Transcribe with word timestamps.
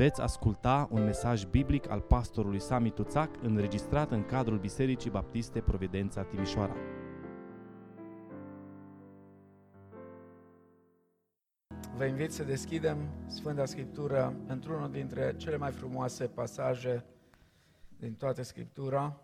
Veți 0.00 0.20
asculta 0.20 0.88
un 0.90 1.04
mesaj 1.04 1.44
biblic 1.44 1.90
al 1.90 2.00
pastorului 2.00 2.60
Sami 2.60 2.90
Tuțac 2.90 3.42
înregistrat 3.42 4.10
în 4.10 4.24
cadrul 4.24 4.58
Bisericii 4.58 5.10
Baptiste 5.10 5.60
Providența 5.60 6.22
Timișoara. 6.22 6.76
Vă 11.96 12.04
invit 12.04 12.32
să 12.32 12.44
deschidem 12.44 12.96
Sfânta 13.26 13.64
Scriptură 13.64 14.34
într-unul 14.46 14.90
dintre 14.90 15.36
cele 15.36 15.56
mai 15.56 15.72
frumoase 15.72 16.26
pasaje 16.26 17.04
din 17.98 18.14
toată 18.14 18.42
Scriptura. 18.42 19.20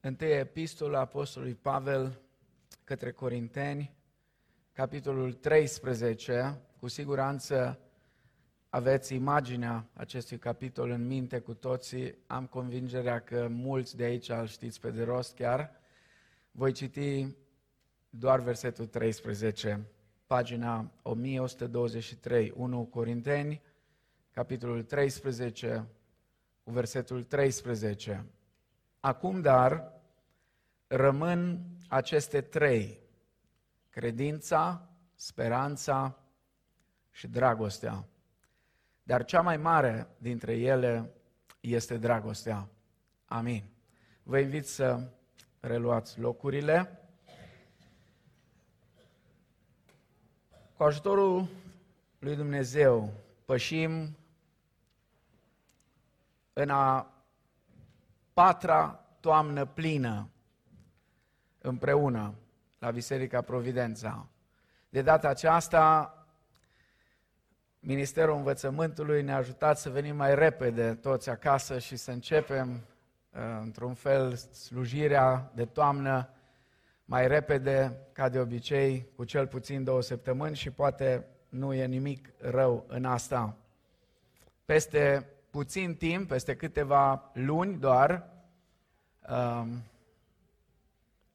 Întâia 0.00 0.38
epistola 0.38 1.00
Apostolului 1.00 1.54
Pavel 1.54 2.20
către 2.84 3.12
Corinteni, 3.12 3.96
capitolul 4.72 5.32
13, 5.32 6.60
cu 6.80 6.88
siguranță 6.88 7.78
aveți 8.74 9.14
imaginea 9.14 9.86
acestui 9.92 10.38
capitol 10.38 10.90
în 10.90 11.06
minte 11.06 11.38
cu 11.38 11.54
toții. 11.54 12.14
Am 12.26 12.46
convingerea 12.46 13.20
că 13.20 13.48
mulți 13.50 13.96
de 13.96 14.04
aici 14.04 14.28
îl 14.28 14.46
știți 14.46 14.80
pe 14.80 14.90
de 14.90 15.02
rost 15.02 15.34
chiar. 15.34 15.70
Voi 16.50 16.72
citi 16.72 17.34
doar 18.10 18.40
versetul 18.40 18.86
13, 18.86 19.86
pagina 20.26 20.90
1123, 21.02 22.52
1 22.56 22.84
Corinteni, 22.84 23.62
capitolul 24.30 24.82
13, 24.82 25.86
cu 26.62 26.70
versetul 26.70 27.22
13. 27.22 28.24
Acum 29.00 29.40
dar 29.40 29.92
rămân 30.86 31.64
aceste 31.88 32.40
trei, 32.40 32.98
credința, 33.90 34.88
speranța 35.14 36.18
și 37.10 37.28
dragostea. 37.28 38.08
Dar 39.06 39.24
cea 39.24 39.40
mai 39.40 39.56
mare 39.56 40.08
dintre 40.18 40.56
ele 40.56 41.10
este 41.60 41.96
dragostea. 41.96 42.68
Amin. 43.24 43.64
Vă 44.22 44.38
invit 44.38 44.66
să 44.66 45.10
reluați 45.60 46.20
locurile. 46.20 46.98
Cu 50.76 50.82
ajutorul 50.82 51.48
lui 52.18 52.36
Dumnezeu 52.36 53.12
pășim 53.44 54.16
în 56.52 56.70
a 56.70 57.12
patra 58.32 59.04
toamnă 59.20 59.64
plină 59.64 60.28
împreună 61.58 62.34
la 62.78 62.90
Biserica 62.90 63.42
Providența. 63.42 64.26
De 64.88 65.02
data 65.02 65.28
aceasta 65.28 66.18
Ministerul 67.86 68.36
Învățământului 68.36 69.22
ne-a 69.22 69.36
ajutat 69.36 69.78
să 69.78 69.90
venim 69.90 70.16
mai 70.16 70.34
repede 70.34 70.94
toți 70.94 71.30
acasă 71.30 71.78
și 71.78 71.96
să 71.96 72.10
începem, 72.10 72.70
uh, 72.70 73.40
într-un 73.62 73.94
fel, 73.94 74.34
slujirea 74.34 75.50
de 75.54 75.64
toamnă 75.64 76.28
mai 77.04 77.28
repede, 77.28 77.96
ca 78.12 78.28
de 78.28 78.38
obicei, 78.38 79.08
cu 79.16 79.24
cel 79.24 79.46
puțin 79.46 79.84
două 79.84 80.02
săptămâni 80.02 80.56
și 80.56 80.70
poate 80.70 81.26
nu 81.48 81.72
e 81.72 81.86
nimic 81.86 82.28
rău 82.38 82.84
în 82.88 83.04
asta. 83.04 83.56
Peste 84.64 85.26
puțin 85.50 85.94
timp, 85.94 86.28
peste 86.28 86.56
câteva 86.56 87.30
luni 87.34 87.78
doar, 87.78 88.30
um, 89.28 89.82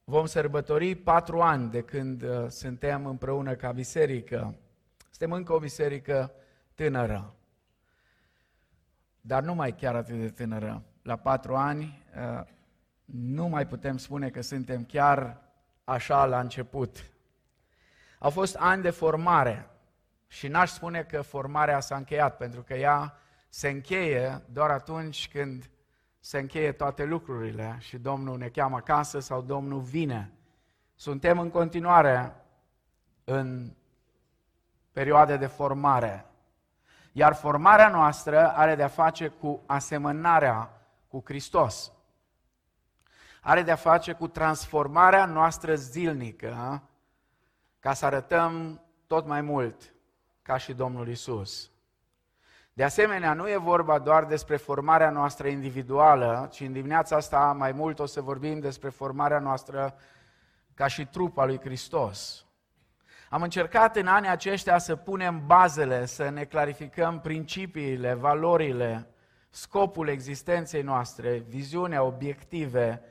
vom 0.04 0.26
sărbători 0.26 0.94
patru 0.94 1.40
ani 1.40 1.70
de 1.70 1.82
când 1.82 2.22
uh, 2.22 2.46
suntem 2.48 3.06
împreună 3.06 3.54
ca 3.54 3.72
biserică. 3.72 4.54
Suntem 5.10 5.32
încă 5.32 5.52
o 5.52 5.58
biserică 5.58 6.34
tânără, 6.80 7.34
dar 9.20 9.42
nu 9.42 9.54
mai 9.54 9.74
chiar 9.74 9.94
atât 9.94 10.20
de 10.20 10.28
tânără. 10.30 10.82
La 11.02 11.16
patru 11.16 11.56
ani 11.56 12.02
uh, 12.16 12.46
nu 13.04 13.48
mai 13.48 13.66
putem 13.66 13.96
spune 13.96 14.30
că 14.30 14.40
suntem 14.40 14.84
chiar 14.84 15.42
așa 15.84 16.24
la 16.24 16.40
început. 16.40 17.10
Au 18.18 18.30
fost 18.30 18.56
ani 18.56 18.82
de 18.82 18.90
formare 18.90 19.70
și 20.26 20.48
n-aș 20.48 20.70
spune 20.70 21.02
că 21.02 21.20
formarea 21.20 21.80
s-a 21.80 21.96
încheiat, 21.96 22.36
pentru 22.36 22.62
că 22.62 22.74
ea 22.74 23.18
se 23.48 23.68
încheie 23.68 24.42
doar 24.52 24.70
atunci 24.70 25.28
când 25.32 25.70
se 26.20 26.38
încheie 26.38 26.72
toate 26.72 27.04
lucrurile 27.04 27.76
și 27.78 27.98
Domnul 27.98 28.38
ne 28.38 28.48
cheamă 28.48 28.76
acasă 28.76 29.18
sau 29.18 29.42
Domnul 29.42 29.80
vine. 29.80 30.32
Suntem 30.94 31.38
în 31.38 31.50
continuare 31.50 32.34
în 33.24 33.72
perioade 34.92 35.36
de 35.36 35.46
formare. 35.46 36.24
Iar 37.12 37.34
formarea 37.34 37.88
noastră 37.88 38.52
are 38.52 38.74
de-a 38.74 38.88
face 38.88 39.28
cu 39.28 39.62
asemănarea 39.66 40.70
cu 41.08 41.22
Hristos. 41.24 41.92
Are 43.40 43.62
de-a 43.62 43.76
face 43.76 44.12
cu 44.12 44.28
transformarea 44.28 45.24
noastră 45.24 45.74
zilnică 45.74 46.82
ca 47.78 47.92
să 47.92 48.06
arătăm 48.06 48.80
tot 49.06 49.26
mai 49.26 49.40
mult 49.40 49.94
ca 50.42 50.56
și 50.56 50.72
Domnul 50.72 51.08
Isus. 51.08 51.70
De 52.72 52.84
asemenea, 52.84 53.32
nu 53.32 53.50
e 53.50 53.56
vorba 53.56 53.98
doar 53.98 54.24
despre 54.24 54.56
formarea 54.56 55.10
noastră 55.10 55.48
individuală, 55.48 56.48
ci 56.52 56.60
în 56.60 56.72
dimineața 56.72 57.16
asta 57.16 57.52
mai 57.52 57.72
mult 57.72 57.98
o 57.98 58.06
să 58.06 58.20
vorbim 58.20 58.58
despre 58.58 58.88
formarea 58.88 59.38
noastră 59.38 59.94
ca 60.74 60.86
și 60.86 61.06
trupa 61.06 61.44
lui 61.44 61.60
Hristos. 61.60 62.44
Am 63.32 63.42
încercat 63.42 63.96
în 63.96 64.06
anii 64.06 64.28
aceștia 64.28 64.78
să 64.78 64.96
punem 64.96 65.42
bazele, 65.46 66.06
să 66.06 66.28
ne 66.28 66.44
clarificăm 66.44 67.20
principiile, 67.20 68.14
valorile, 68.14 69.08
scopul 69.50 70.08
existenței 70.08 70.82
noastre, 70.82 71.44
viziunea, 71.48 72.02
obiective. 72.02 73.02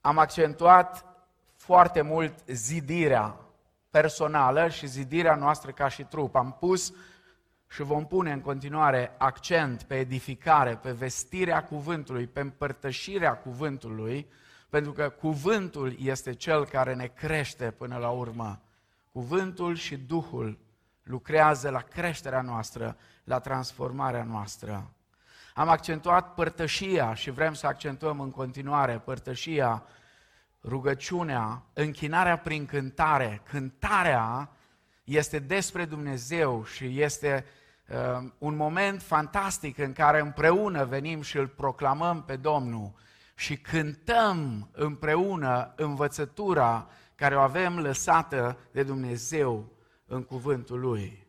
Am 0.00 0.18
accentuat 0.18 1.04
foarte 1.54 2.02
mult 2.02 2.34
zidirea 2.46 3.36
personală 3.90 4.68
și 4.68 4.86
zidirea 4.86 5.34
noastră 5.34 5.70
ca 5.70 5.88
și 5.88 6.02
trup. 6.02 6.34
Am 6.34 6.56
pus 6.60 6.92
și 7.68 7.82
vom 7.82 8.06
pune 8.06 8.32
în 8.32 8.40
continuare 8.40 9.14
accent 9.18 9.82
pe 9.82 9.94
edificare, 9.98 10.78
pe 10.82 10.90
vestirea 10.90 11.64
cuvântului, 11.64 12.26
pe 12.26 12.40
împărtășirea 12.40 13.36
cuvântului, 13.36 14.26
pentru 14.68 14.92
că 14.92 15.08
cuvântul 15.08 15.96
este 15.98 16.34
cel 16.34 16.66
care 16.66 16.94
ne 16.94 17.06
crește 17.06 17.70
până 17.70 17.96
la 17.96 18.08
urmă. 18.10 18.60
Cuvântul 19.16 19.74
și 19.74 19.96
Duhul 19.96 20.58
lucrează 21.02 21.70
la 21.70 21.80
creșterea 21.80 22.40
noastră, 22.40 22.96
la 23.24 23.38
transformarea 23.38 24.24
noastră. 24.24 24.94
Am 25.54 25.68
accentuat 25.68 26.34
părtășia 26.34 27.14
și 27.14 27.30
vrem 27.30 27.54
să 27.54 27.66
accentuăm 27.66 28.20
în 28.20 28.30
continuare 28.30 28.98
părtășia, 28.98 29.82
rugăciunea, 30.64 31.62
închinarea 31.72 32.38
prin 32.38 32.66
cântare. 32.66 33.42
Cântarea 33.44 34.50
este 35.04 35.38
despre 35.38 35.84
Dumnezeu 35.84 36.64
și 36.64 37.00
este 37.00 37.44
uh, 37.88 38.28
un 38.38 38.56
moment 38.56 39.02
fantastic 39.02 39.78
în 39.78 39.92
care 39.92 40.20
împreună 40.20 40.84
venim 40.84 41.22
și 41.22 41.36
îl 41.36 41.48
proclamăm 41.48 42.22
pe 42.22 42.36
Domnul 42.36 42.92
și 43.34 43.56
cântăm 43.56 44.68
împreună 44.72 45.72
învățătura 45.76 46.88
care 47.16 47.36
o 47.36 47.40
avem 47.40 47.78
lăsată 47.78 48.58
de 48.70 48.82
Dumnezeu 48.82 49.72
în 50.06 50.22
cuvântul 50.22 50.80
Lui. 50.80 51.26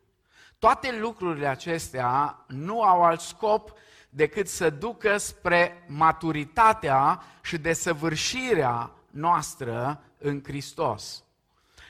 Toate 0.60 0.98
lucrurile 1.00 1.48
acestea 1.48 2.44
nu 2.48 2.82
au 2.82 3.04
alt 3.04 3.20
scop 3.20 3.74
decât 4.10 4.48
să 4.48 4.70
ducă 4.70 5.18
spre 5.18 5.84
maturitatea 5.88 7.24
și 7.42 7.58
desăvârșirea 7.58 8.92
noastră 9.10 10.04
în 10.18 10.42
Hristos. 10.44 11.24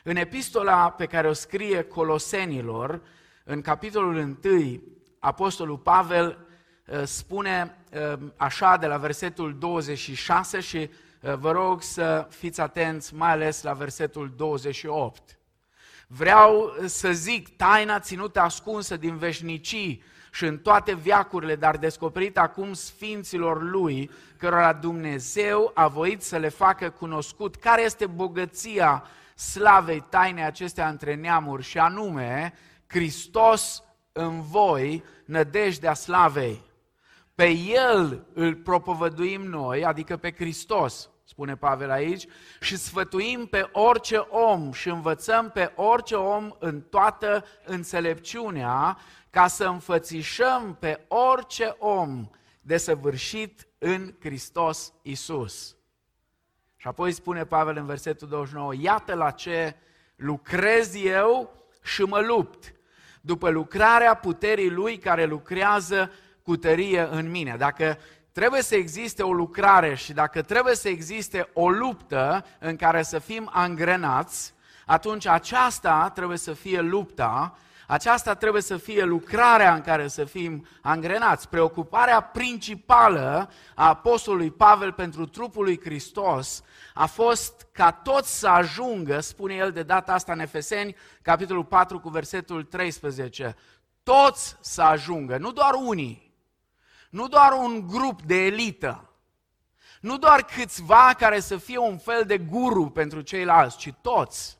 În 0.04 0.16
epistola 0.16 0.90
pe 0.90 1.06
care 1.06 1.30
o 1.30 1.34
scrie 1.34 1.82
Colosenilor, 1.82 3.02
în 3.44 3.62
capitolul 3.62 4.38
1, 4.44 4.82
Apostolul 5.20 5.78
Pavel 5.78 6.38
uh, 6.86 7.04
spune 7.04 7.78
uh, 7.92 8.20
așa 8.36 8.78
de 8.78 8.88
la 8.88 8.98
versetul 8.98 9.58
26 9.58 10.60
și 10.60 10.78
Eh, 10.78 10.90
vă 11.36 11.52
rog 11.52 11.82
să 11.82 12.28
fiți 12.30 12.62
atenți 12.62 13.16
mai 13.16 13.32
ales 13.32 13.64
la 13.64 13.74
versetul 13.74 14.34
28. 14.36 15.38
Vreau 16.08 16.76
să 16.86 17.12
zic 17.12 17.56
taina 17.56 18.00
ținută 18.00 18.40
ascunsă 18.40 18.98
din 18.98 19.18
veșnicii 19.18 20.04
și 20.32 20.46
în 20.46 20.58
toate 20.58 20.96
viacurile, 20.96 21.56
dar 21.56 21.78
descoperit 21.78 22.38
acum 22.38 22.74
sfinților 22.74 23.62
lui, 23.62 24.12
cărora 24.38 24.74
Dumnezeu 24.74 25.72
a 25.74 25.88
voit 25.88 26.22
să 26.22 26.38
le 26.38 26.50
facă 26.50 26.90
cunoscut 26.90 27.56
care 27.56 27.82
este 27.82 28.06
bogăția 28.06 29.04
slavei 29.36 30.06
tainei 30.10 30.44
acestea 30.44 30.90
între 30.90 31.16
neamuri 31.16 31.64
și 31.64 31.78
anume 31.78 32.54
Hristos 32.88 33.84
în 34.12 34.42
voi, 34.42 35.04
nădejdea 35.26 35.94
slavei. 35.94 36.62
Pe 37.36 37.50
El 37.50 38.26
îl 38.34 38.56
propovăduim 38.56 39.42
noi, 39.42 39.86
adică 39.86 40.18
pe 40.18 40.32
Hristos. 40.32 41.10
Spune 41.28 41.56
Pavel 41.56 41.92
aici, 41.92 42.28
și 42.60 42.78
sfătuim 42.78 43.46
pe 43.46 43.70
orice 43.72 44.18
om 44.18 44.72
și 44.72 44.90
învățăm 44.90 45.50
pe 45.50 45.72
orice 45.76 46.16
om 46.16 46.56
în 46.60 46.82
toată 46.82 47.46
înțelepciunea, 47.66 48.98
ca 49.30 49.48
să 49.48 49.66
înfățișăm 49.66 50.78
pe 50.80 51.06
orice 51.08 51.76
om 51.80 52.30
desăvârșit 52.62 53.68
în 53.78 54.14
Hristos 54.20 54.94
Isus. 55.02 55.76
Și 56.76 56.88
apoi 56.88 57.12
spune 57.12 57.46
Pavel 57.46 57.78
în 57.78 57.86
versetul 57.86 58.28
29, 58.28 58.74
iată 58.80 59.14
la 59.14 59.32
ce 59.32 59.76
lucrez 60.16 60.96
eu 61.04 61.66
și 61.84 62.02
mă 62.02 62.20
lupt, 62.20 62.74
după 63.22 63.50
lucrarea 63.50 64.14
puterii 64.14 64.70
lui 64.70 64.98
care 64.98 65.26
lucrează 65.26 66.12
cu 66.44 66.58
tărie 66.58 67.08
în 67.12 67.30
mine. 67.30 67.56
Dacă 67.58 67.98
trebuie 68.38 68.62
să 68.62 68.76
existe 68.76 69.24
o 69.24 69.34
lucrare 69.34 69.96
și 69.96 70.14
dacă 70.14 70.42
trebuie 70.42 70.76
să 70.76 70.90
existe 70.90 71.50
o 71.54 71.70
luptă 71.70 72.46
în 72.60 72.76
care 72.76 73.04
să 73.04 73.20
fim 73.20 73.50
angrenați, 73.54 74.54
atunci 74.86 75.26
aceasta 75.26 76.12
trebuie 76.16 76.38
să 76.38 76.54
fie 76.54 76.82
lupta, 76.82 77.58
aceasta 77.88 78.34
trebuie 78.34 78.62
să 78.62 78.78
fie 78.78 79.04
lucrarea 79.04 79.74
în 79.74 79.82
care 79.82 80.08
să 80.08 80.24
fim 80.24 80.68
angrenați. 80.82 81.50
Preocuparea 81.50 82.22
principală 82.22 83.50
a 83.76 83.88
Apostolului 83.88 84.52
Pavel 84.52 84.92
pentru 84.92 85.26
trupul 85.26 85.64
lui 85.64 85.80
Hristos 85.84 86.64
a 86.94 87.06
fost 87.06 87.68
ca 87.72 87.92
toți 87.92 88.40
să 88.40 88.48
ajungă, 88.48 89.20
spune 89.20 89.54
el 89.54 89.72
de 89.72 89.84
data 89.84 90.14
asta 90.14 90.32
în 90.34 90.40
Efeseni, 90.40 90.96
capitolul 91.22 91.66
4 91.66 92.00
cu 92.00 92.10
versetul 92.10 92.64
13, 92.64 93.56
toți 94.04 94.58
să 94.62 94.82
ajungă, 94.82 95.38
nu 95.38 95.52
doar 95.52 95.74
unii, 95.74 96.27
nu 97.10 97.28
doar 97.28 97.52
un 97.52 97.88
grup 97.88 98.22
de 98.22 98.46
elită, 98.46 99.10
nu 100.02 100.18
doar 100.18 100.44
câțiva 100.44 101.14
care 101.18 101.40
să 101.40 101.58
fie 101.58 101.78
un 101.78 101.98
fel 101.98 102.26
de 102.26 102.38
guru 102.38 102.90
pentru 102.90 103.22
ceilalți, 103.22 103.78
ci 103.78 103.94
toți. 104.02 104.58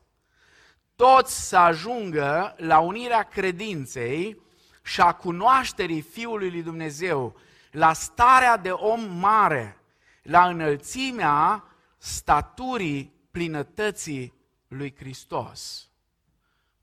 Toți 0.96 1.48
să 1.48 1.58
ajungă 1.58 2.56
la 2.58 2.80
unirea 2.80 3.24
credinței 3.24 4.42
și 4.84 5.02
a 5.02 5.12
cunoașterii 5.12 6.02
Fiului 6.02 6.50
lui 6.50 6.64
Dumnezeu, 6.64 7.36
la 7.72 7.94
starea 7.94 8.58
de 8.58 8.72
om 8.72 9.18
mare, 9.20 9.82
la 10.22 10.48
înălțimea 10.48 11.64
staturii 11.98 13.14
plinătății 13.32 14.34
lui 14.68 14.96
Hristos. 14.96 15.90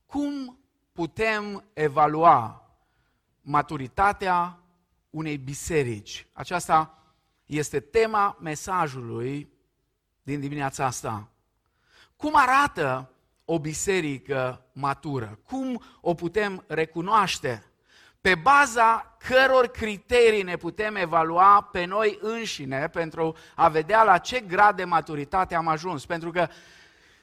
Cum 0.07 0.59
putem 0.93 1.65
evalua 1.73 2.69
maturitatea 3.41 4.59
unei 5.15 5.37
biserici. 5.37 6.27
Aceasta 6.33 7.03
este 7.45 7.81
tema 7.81 8.39
mesajului 8.41 9.49
din 10.23 10.41
dimineața 10.41 10.85
asta. 10.85 11.29
Cum 12.17 12.33
arată 12.35 13.11
o 13.45 13.59
biserică 13.59 14.65
matură? 14.73 15.39
Cum 15.47 15.83
o 16.01 16.15
putem 16.15 16.65
recunoaște? 16.67 17.65
Pe 18.21 18.35
baza 18.35 19.17
căror 19.29 19.67
criterii 19.67 20.43
ne 20.43 20.57
putem 20.57 20.97
evalua 20.97 21.69
pe 21.73 21.85
noi 21.85 22.19
înșine 22.21 22.89
pentru 22.89 23.37
a 23.55 23.69
vedea 23.69 24.03
la 24.03 24.19
ce 24.19 24.41
grad 24.41 24.77
de 24.77 24.85
maturitate 24.85 25.55
am 25.55 25.69
ajuns? 25.69 26.07
Pentru 26.07 26.31
că, 26.31 26.49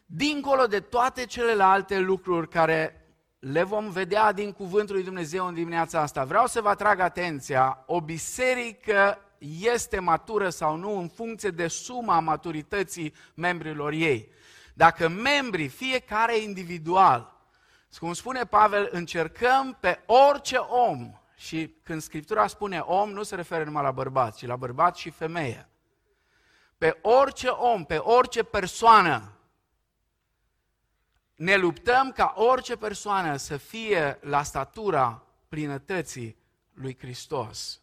dincolo 0.05 0.65
de 0.65 0.79
toate 0.79 1.25
celelalte 1.25 1.99
lucruri 1.99 2.49
care 2.49 3.00
le 3.41 3.63
vom 3.63 3.89
vedea 3.89 4.31
din 4.31 4.51
Cuvântul 4.51 4.95
lui 4.95 5.03
Dumnezeu 5.03 5.45
în 5.45 5.53
dimineața 5.53 6.01
asta. 6.01 6.23
Vreau 6.23 6.47
să 6.47 6.61
vă 6.61 6.69
atrag 6.69 6.99
atenția, 6.99 7.83
o 7.85 8.01
biserică 8.01 9.19
este 9.59 9.99
matură 9.99 10.49
sau 10.49 10.75
nu 10.75 10.97
în 10.97 11.07
funcție 11.07 11.49
de 11.49 11.67
suma 11.67 12.19
maturității 12.19 13.13
membrilor 13.33 13.91
ei. 13.91 14.31
Dacă 14.73 15.07
membrii, 15.07 15.67
fiecare 15.67 16.37
individual, 16.37 17.39
cum 17.99 18.13
spune 18.13 18.45
Pavel, 18.45 18.89
încercăm 18.91 19.77
pe 19.79 19.99
orice 20.05 20.57
om, 20.57 21.11
și 21.35 21.75
când 21.83 22.01
Scriptura 22.01 22.47
spune 22.47 22.79
om, 22.79 23.11
nu 23.11 23.23
se 23.23 23.35
referă 23.35 23.63
numai 23.63 23.83
la 23.83 23.91
bărbați, 23.91 24.37
ci 24.37 24.45
la 24.45 24.55
bărbat 24.55 24.95
și 24.95 25.09
femeie. 25.09 25.69
Pe 26.77 26.99
orice 27.01 27.47
om, 27.47 27.85
pe 27.85 27.97
orice 27.97 28.43
persoană, 28.43 29.31
ne 31.41 31.55
luptăm 31.55 32.11
ca 32.11 32.33
orice 32.35 32.75
persoană 32.75 33.35
să 33.35 33.57
fie 33.57 34.17
la 34.21 34.43
statura 34.43 35.23
plinătății 35.47 36.37
lui 36.73 36.97
Hristos. 36.99 37.81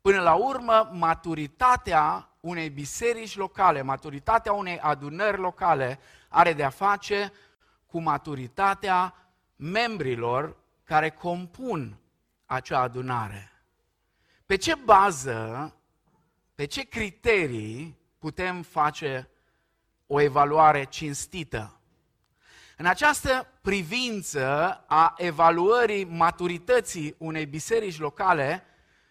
Până 0.00 0.20
la 0.20 0.34
urmă, 0.34 0.90
maturitatea 0.92 2.28
unei 2.40 2.70
biserici 2.70 3.36
locale, 3.36 3.82
maturitatea 3.82 4.52
unei 4.52 4.78
adunări 4.78 5.38
locale 5.38 5.98
are 6.28 6.52
de-a 6.52 6.68
face 6.68 7.32
cu 7.86 8.00
maturitatea 8.00 9.14
membrilor 9.56 10.56
care 10.84 11.10
compun 11.10 11.98
acea 12.46 12.80
adunare. 12.80 13.52
Pe 14.46 14.56
ce 14.56 14.74
bază, 14.74 15.74
pe 16.54 16.64
ce 16.64 16.82
criterii 16.82 17.98
putem 18.18 18.62
face 18.62 19.28
o 20.06 20.20
evaluare 20.20 20.84
cinstită 20.84 21.76
în 22.76 22.86
această 22.86 23.46
privință 23.60 24.44
a 24.86 25.14
evaluării 25.16 26.04
maturității 26.04 27.14
unei 27.18 27.46
biserici 27.46 27.98
locale, 27.98 28.64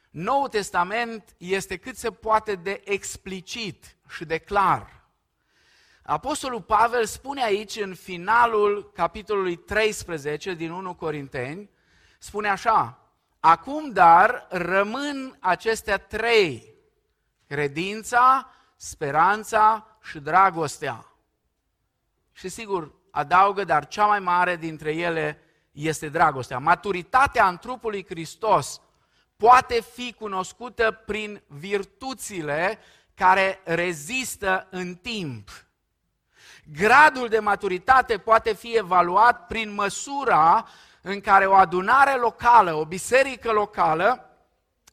Noul 0.09 0.47
Testament 0.47 1.35
este 1.37 1.77
cât 1.77 1.97
se 1.97 2.11
poate 2.11 2.55
de 2.55 2.81
explicit 2.85 3.97
și 4.09 4.25
de 4.25 4.37
clar. 4.37 5.03
Apostolul 6.03 6.61
Pavel 6.61 7.05
spune 7.05 7.43
aici, 7.43 7.75
în 7.75 7.95
finalul 7.95 8.91
capitolului 8.91 9.55
13 9.55 10.53
din 10.53 10.71
1 10.71 10.95
Corinteni, 10.95 11.69
spune 12.19 12.49
așa, 12.49 12.99
Acum 13.39 13.91
dar 13.91 14.47
rămân 14.49 15.37
acestea 15.39 15.97
trei, 15.97 16.73
credința, 17.47 18.49
speranța 18.75 19.97
și 20.01 20.19
dragostea. 20.19 21.05
Și 22.31 22.49
sigur, 22.49 22.93
adaugă, 23.15 23.63
dar 23.63 23.87
cea 23.87 24.05
mai 24.05 24.19
mare 24.19 24.55
dintre 24.55 24.91
ele 24.91 25.39
este 25.71 26.09
dragostea. 26.09 26.57
Maturitatea 26.57 27.47
în 27.47 27.57
trupul 27.57 27.91
lui 27.91 28.05
Hristos 28.05 28.81
poate 29.37 29.81
fi 29.81 30.13
cunoscută 30.13 30.91
prin 31.05 31.41
virtuțile 31.47 32.79
care 33.13 33.59
rezistă 33.63 34.67
în 34.69 34.95
timp. 34.95 35.49
Gradul 36.71 37.27
de 37.27 37.39
maturitate 37.39 38.17
poate 38.17 38.53
fi 38.53 38.77
evaluat 38.77 39.47
prin 39.47 39.73
măsura 39.73 40.67
în 41.01 41.21
care 41.21 41.45
o 41.45 41.53
adunare 41.53 42.15
locală, 42.15 42.73
o 42.73 42.85
biserică 42.85 43.51
locală, 43.51 44.29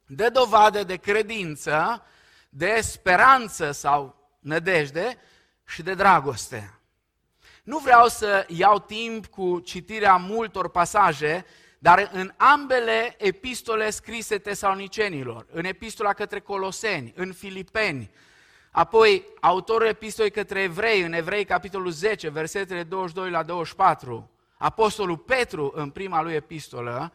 dă 0.07 0.31
dovadă 0.31 0.83
de 0.85 0.97
credință, 0.97 2.03
de 2.49 2.81
speranță 2.81 3.71
sau 3.71 4.17
nădejde 4.41 5.19
și 5.65 5.83
de 5.83 5.95
dragoste. 5.95 6.82
Nu 7.63 7.79
vreau 7.79 8.09
să 8.09 8.47
iau 8.49 8.79
timp 8.79 9.27
cu 9.27 9.61
citirea 9.61 10.17
multor 10.17 10.71
pasaje, 10.71 11.45
dar 11.79 12.11
în 12.13 12.33
ambele 12.37 13.15
epistole 13.19 13.91
scrise 13.91 14.39
tesalonicenilor, 14.39 15.47
în 15.51 15.65
epistola 15.65 16.13
către 16.13 16.41
Coloseni, 16.41 17.13
în 17.17 17.33
Filipeni, 17.33 18.11
apoi 18.71 19.27
autorul 19.41 19.87
epistolei 19.87 20.31
către 20.31 20.63
evrei, 20.63 21.03
în 21.03 21.13
Evrei 21.13 21.45
capitolul 21.45 21.91
10, 21.91 22.29
versetele 22.29 22.83
22 22.83 23.31
la 23.31 23.43
24, 23.43 24.31
apostolul 24.57 25.17
Petru 25.17 25.73
în 25.75 25.91
prima 25.91 26.23
lui 26.23 26.35
epistolă, 26.35 27.13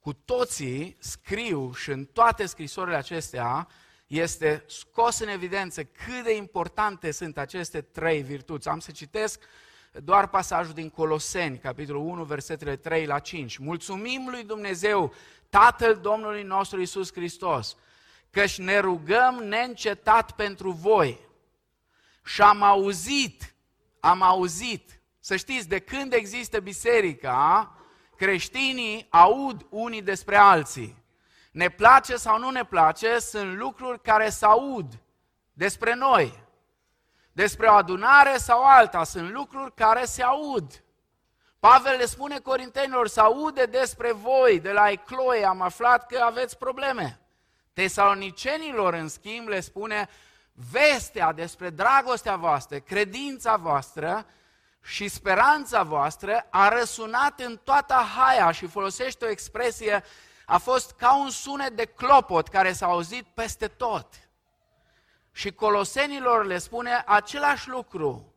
cu 0.00 0.12
toții 0.12 0.96
scriu 0.98 1.72
și 1.74 1.90
în 1.90 2.04
toate 2.04 2.46
scrisorile 2.46 2.96
acestea 2.96 3.68
este 4.06 4.64
scos 4.66 5.18
în 5.18 5.28
evidență 5.28 5.84
cât 5.84 6.24
de 6.24 6.36
importante 6.36 7.10
sunt 7.10 7.38
aceste 7.38 7.80
trei 7.80 8.22
virtuți. 8.22 8.68
Am 8.68 8.78
să 8.78 8.90
citesc 8.90 9.40
doar 9.92 10.26
pasajul 10.26 10.74
din 10.74 10.90
Coloseni, 10.90 11.58
capitolul 11.58 12.02
1, 12.02 12.24
versetele 12.24 12.76
3 12.76 13.06
la 13.06 13.18
5. 13.18 13.56
Mulțumim 13.56 14.28
lui 14.30 14.44
Dumnezeu, 14.44 15.14
Tatăl 15.48 15.94
Domnului 15.96 16.42
nostru 16.42 16.80
Isus 16.80 17.12
Hristos, 17.12 17.76
căci 18.30 18.58
ne 18.58 18.78
rugăm 18.78 19.34
neîncetat 19.34 20.30
pentru 20.30 20.70
voi. 20.70 21.20
Și 22.24 22.42
am 22.42 22.62
auzit, 22.62 23.54
am 24.00 24.22
auzit, 24.22 25.00
să 25.20 25.36
știți, 25.36 25.68
de 25.68 25.78
când 25.78 26.12
există 26.12 26.60
biserica, 26.60 27.72
creștinii 28.16 29.06
aud 29.10 29.66
unii 29.70 30.02
despre 30.02 30.36
alții. 30.36 30.96
Ne 31.50 31.68
place 31.68 32.16
sau 32.16 32.38
nu 32.38 32.50
ne 32.50 32.64
place, 32.64 33.18
sunt 33.18 33.56
lucruri 33.56 34.02
care 34.02 34.28
se 34.28 34.44
aud 34.44 34.98
despre 35.52 35.94
noi 35.94 36.46
despre 37.38 37.66
o 37.66 37.72
adunare 37.72 38.36
sau 38.36 38.64
alta. 38.64 39.04
Sunt 39.04 39.30
lucruri 39.30 39.74
care 39.74 40.04
se 40.04 40.22
aud. 40.22 40.84
Pavel 41.58 41.96
le 41.96 42.06
spune 42.06 42.38
corintenilor, 42.38 43.08
să 43.08 43.20
aude 43.20 43.64
despre 43.64 44.12
voi, 44.12 44.60
de 44.60 44.72
la 44.72 44.90
Ecloie 44.90 45.44
am 45.44 45.60
aflat 45.60 46.06
că 46.06 46.18
aveți 46.18 46.58
probleme. 46.58 47.20
Tesalonicenilor, 47.72 48.94
în 48.94 49.08
schimb, 49.08 49.48
le 49.48 49.60
spune, 49.60 50.08
vestea 50.70 51.32
despre 51.32 51.70
dragostea 51.70 52.36
voastră, 52.36 52.78
credința 52.78 53.56
voastră 53.56 54.26
și 54.82 55.08
speranța 55.08 55.82
voastră 55.82 56.46
a 56.50 56.68
răsunat 56.68 57.40
în 57.40 57.60
toată 57.64 57.94
haia 57.94 58.50
și 58.50 58.66
folosește 58.66 59.24
o 59.24 59.28
expresie, 59.28 60.04
a 60.46 60.58
fost 60.58 60.92
ca 60.92 61.16
un 61.16 61.30
sunet 61.30 61.76
de 61.76 61.84
clopot 61.84 62.48
care 62.48 62.72
s-a 62.72 62.86
auzit 62.86 63.26
peste 63.34 63.68
tot. 63.68 64.27
Și 65.38 65.52
colosenilor 65.52 66.44
le 66.44 66.58
spune 66.58 67.02
același 67.06 67.68
lucru. 67.68 68.34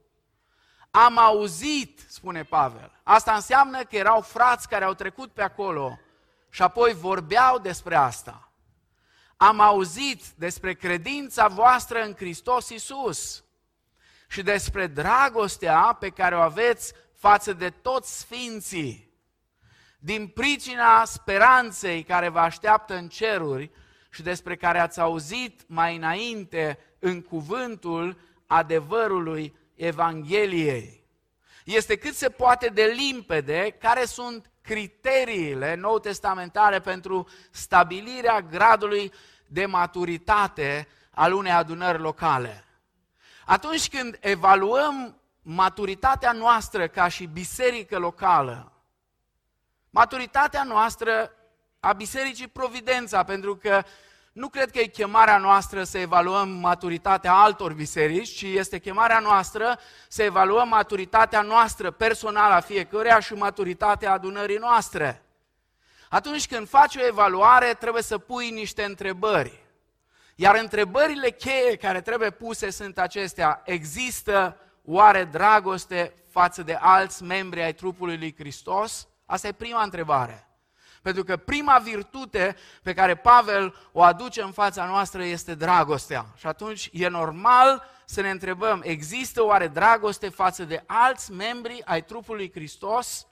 Am 0.91 1.17
auzit, 1.17 2.05
spune 2.07 2.43
Pavel. 2.43 2.99
Asta 3.03 3.33
înseamnă 3.33 3.83
că 3.83 3.95
erau 3.95 4.21
frați 4.21 4.67
care 4.67 4.83
au 4.83 4.93
trecut 4.93 5.31
pe 5.31 5.41
acolo 5.41 5.99
și 6.49 6.61
apoi 6.61 6.93
vorbeau 6.93 7.59
despre 7.59 7.95
asta. 7.95 8.51
Am 9.37 9.59
auzit 9.59 10.25
despre 10.27 10.73
credința 10.73 11.47
voastră 11.47 12.01
în 12.03 12.15
Hristos 12.15 12.69
Isus 12.69 13.43
și 14.27 14.41
despre 14.41 14.87
dragostea 14.87 15.97
pe 15.99 16.09
care 16.09 16.35
o 16.35 16.41
aveți 16.41 16.93
față 17.13 17.53
de 17.53 17.69
toți 17.69 18.19
sfinții. 18.19 19.13
Din 19.99 20.27
pricina 20.27 21.05
speranței 21.05 22.03
care 22.03 22.29
vă 22.29 22.39
așteaptă 22.39 22.95
în 22.95 23.09
ceruri 23.09 23.71
și 24.13 24.21
despre 24.21 24.55
care 24.55 24.79
ați 24.79 24.99
auzit 24.99 25.61
mai 25.67 25.95
înainte 25.95 26.79
în 26.99 27.21
cuvântul 27.21 28.17
adevărului 28.47 29.55
Evangheliei. 29.75 31.03
Este 31.65 31.97
cât 31.97 32.15
se 32.15 32.29
poate 32.29 32.67
de 32.67 32.83
limpede 32.83 33.75
care 33.79 34.05
sunt 34.05 34.51
criteriile 34.61 35.75
nou 35.75 35.99
testamentare 35.99 36.79
pentru 36.79 37.27
stabilirea 37.51 38.41
gradului 38.41 39.11
de 39.47 39.65
maturitate 39.65 40.87
al 41.11 41.33
unei 41.33 41.51
adunări 41.51 41.97
locale. 41.97 42.63
Atunci 43.45 43.89
când 43.89 44.17
evaluăm 44.19 45.21
maturitatea 45.41 46.31
noastră 46.31 46.87
ca 46.87 47.07
și 47.07 47.25
biserică 47.25 47.97
locală, 47.97 48.71
maturitatea 49.89 50.63
noastră 50.63 51.31
a 51.83 51.93
Bisericii 51.93 52.47
Providența, 52.47 53.23
pentru 53.23 53.55
că 53.55 53.83
nu 54.31 54.49
cred 54.49 54.71
că 54.71 54.79
e 54.79 54.85
chemarea 54.85 55.37
noastră 55.37 55.83
să 55.83 55.97
evaluăm 55.97 56.49
maturitatea 56.49 57.33
altor 57.33 57.73
biserici, 57.73 58.29
ci 58.29 58.41
este 58.41 58.79
chemarea 58.79 59.19
noastră 59.19 59.79
să 60.07 60.23
evaluăm 60.23 60.67
maturitatea 60.67 61.41
noastră 61.41 61.91
personală 61.91 62.53
a 62.53 62.59
fiecăruia 62.59 63.19
și 63.19 63.33
maturitatea 63.33 64.11
adunării 64.11 64.57
noastre. 64.57 65.23
Atunci 66.09 66.47
când 66.47 66.69
faci 66.69 66.95
o 66.95 67.05
evaluare, 67.05 67.73
trebuie 67.73 68.03
să 68.03 68.17
pui 68.17 68.49
niște 68.49 68.83
întrebări. 68.83 69.65
Iar 70.35 70.55
întrebările 70.55 71.29
cheie 71.29 71.75
care 71.75 72.01
trebuie 72.01 72.29
puse 72.29 72.69
sunt 72.69 72.99
acestea. 72.99 73.61
Există 73.65 74.57
oare 74.85 75.23
dragoste 75.23 76.13
față 76.29 76.63
de 76.63 76.73
alți 76.73 77.23
membri 77.23 77.61
ai 77.61 77.73
trupului 77.73 78.17
lui 78.17 78.35
Hristos? 78.37 79.07
Asta 79.25 79.47
e 79.47 79.51
prima 79.51 79.83
întrebare. 79.83 80.50
Pentru 81.01 81.23
că 81.23 81.37
prima 81.37 81.77
virtute 81.77 82.55
pe 82.83 82.93
care 82.93 83.15
Pavel 83.15 83.75
o 83.91 84.01
aduce 84.01 84.41
în 84.41 84.51
fața 84.51 84.85
noastră 84.85 85.23
este 85.23 85.55
dragostea. 85.55 86.25
Și 86.35 86.47
atunci 86.47 86.89
e 86.91 87.07
normal 87.07 87.83
să 88.05 88.21
ne 88.21 88.29
întrebăm, 88.29 88.81
există 88.83 89.43
oare 89.43 89.67
dragoste 89.67 90.29
față 90.29 90.63
de 90.63 90.83
alți 90.85 91.31
membri 91.31 91.81
ai 91.85 92.03
trupului 92.03 92.51
Hristos? 92.51 93.27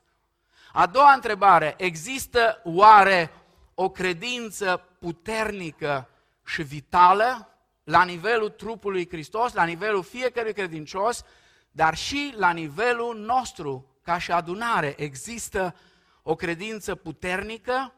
A 0.72 0.86
doua 0.86 1.14
întrebare, 1.14 1.74
există 1.78 2.62
oare 2.64 3.32
o 3.74 3.90
credință 3.90 4.84
puternică 5.00 6.10
și 6.46 6.62
vitală 6.62 7.54
la 7.84 8.04
nivelul 8.04 8.50
trupului 8.50 9.08
Hristos, 9.10 9.54
la 9.54 9.64
nivelul 9.64 10.04
fiecărui 10.04 10.54
credincios, 10.54 11.24
dar 11.72 11.96
și 11.96 12.34
la 12.38 12.52
nivelul 12.52 13.18
nostru, 13.18 14.00
ca 14.02 14.18
și 14.18 14.32
adunare. 14.32 14.94
Există 14.98 15.76
o 16.24 16.36
credință 16.36 16.96
puternică? 16.96 17.94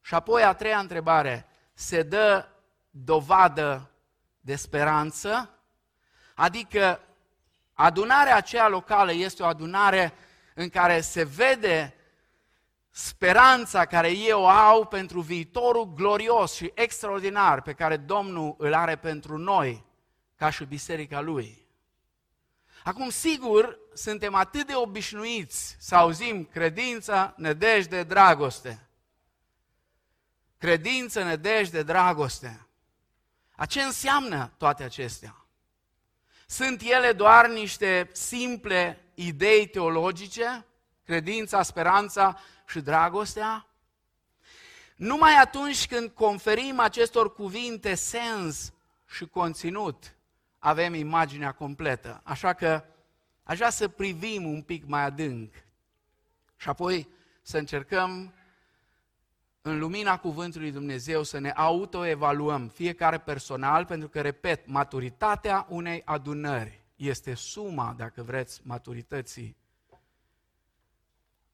Și 0.00 0.14
apoi 0.14 0.42
a 0.42 0.52
treia 0.54 0.78
întrebare, 0.78 1.46
se 1.72 2.02
dă 2.02 2.48
dovadă 2.90 3.90
de 4.40 4.56
speranță? 4.56 5.50
Adică 6.34 7.00
adunarea 7.72 8.36
aceea 8.36 8.68
locală 8.68 9.12
este 9.12 9.42
o 9.42 9.46
adunare 9.46 10.12
în 10.54 10.68
care 10.68 11.00
se 11.00 11.24
vede 11.24 11.94
speranța 12.90 13.84
care 13.84 14.10
eu 14.10 14.48
au 14.48 14.86
pentru 14.86 15.20
viitorul 15.20 15.92
glorios 15.94 16.54
și 16.54 16.72
extraordinar 16.74 17.62
pe 17.62 17.72
care 17.72 17.96
Domnul 17.96 18.54
îl 18.58 18.74
are 18.74 18.96
pentru 18.96 19.36
noi, 19.36 19.84
ca 20.36 20.50
și 20.50 20.64
biserica 20.64 21.20
Lui. 21.20 21.66
Acum, 22.84 23.10
sigur, 23.10 23.78
suntem 23.98 24.34
atât 24.34 24.66
de 24.66 24.74
obișnuiți 24.74 25.76
să 25.78 25.94
auzim 25.94 26.44
credință, 26.44 27.34
nedejde, 27.36 28.02
dragoste. 28.02 28.88
Credință, 30.58 31.22
nedejde, 31.22 31.82
dragoste. 31.82 32.66
A 33.56 33.66
ce 33.66 33.82
înseamnă 33.82 34.52
toate 34.56 34.82
acestea? 34.82 35.36
Sunt 36.46 36.82
ele 36.82 37.12
doar 37.12 37.48
niște 37.48 38.10
simple 38.12 39.04
idei 39.14 39.68
teologice? 39.68 40.66
Credința, 41.04 41.62
speranța 41.62 42.40
și 42.66 42.80
dragostea? 42.80 43.66
Numai 44.96 45.34
atunci 45.34 45.86
când 45.86 46.10
conferim 46.10 46.78
acestor 46.78 47.34
cuvinte 47.34 47.94
sens 47.94 48.72
și 49.08 49.26
conținut, 49.26 50.14
avem 50.58 50.94
imaginea 50.94 51.52
completă. 51.52 52.20
Așa 52.24 52.52
că 52.52 52.84
aș 53.48 53.56
vrea 53.56 53.70
să 53.70 53.88
privim 53.88 54.44
un 54.44 54.62
pic 54.62 54.84
mai 54.84 55.02
adânc 55.02 55.54
și 56.56 56.68
apoi 56.68 57.08
să 57.42 57.58
încercăm 57.58 58.32
în 59.62 59.78
lumina 59.78 60.18
cuvântului 60.18 60.70
Dumnezeu 60.70 61.22
să 61.22 61.38
ne 61.38 61.50
autoevaluăm 61.50 62.68
fiecare 62.68 63.18
personal, 63.18 63.84
pentru 63.84 64.08
că, 64.08 64.20
repet, 64.20 64.66
maturitatea 64.66 65.66
unei 65.68 66.02
adunări 66.04 66.84
este 66.96 67.34
suma, 67.34 67.94
dacă 67.96 68.22
vreți, 68.22 68.60
maturității 68.64 69.56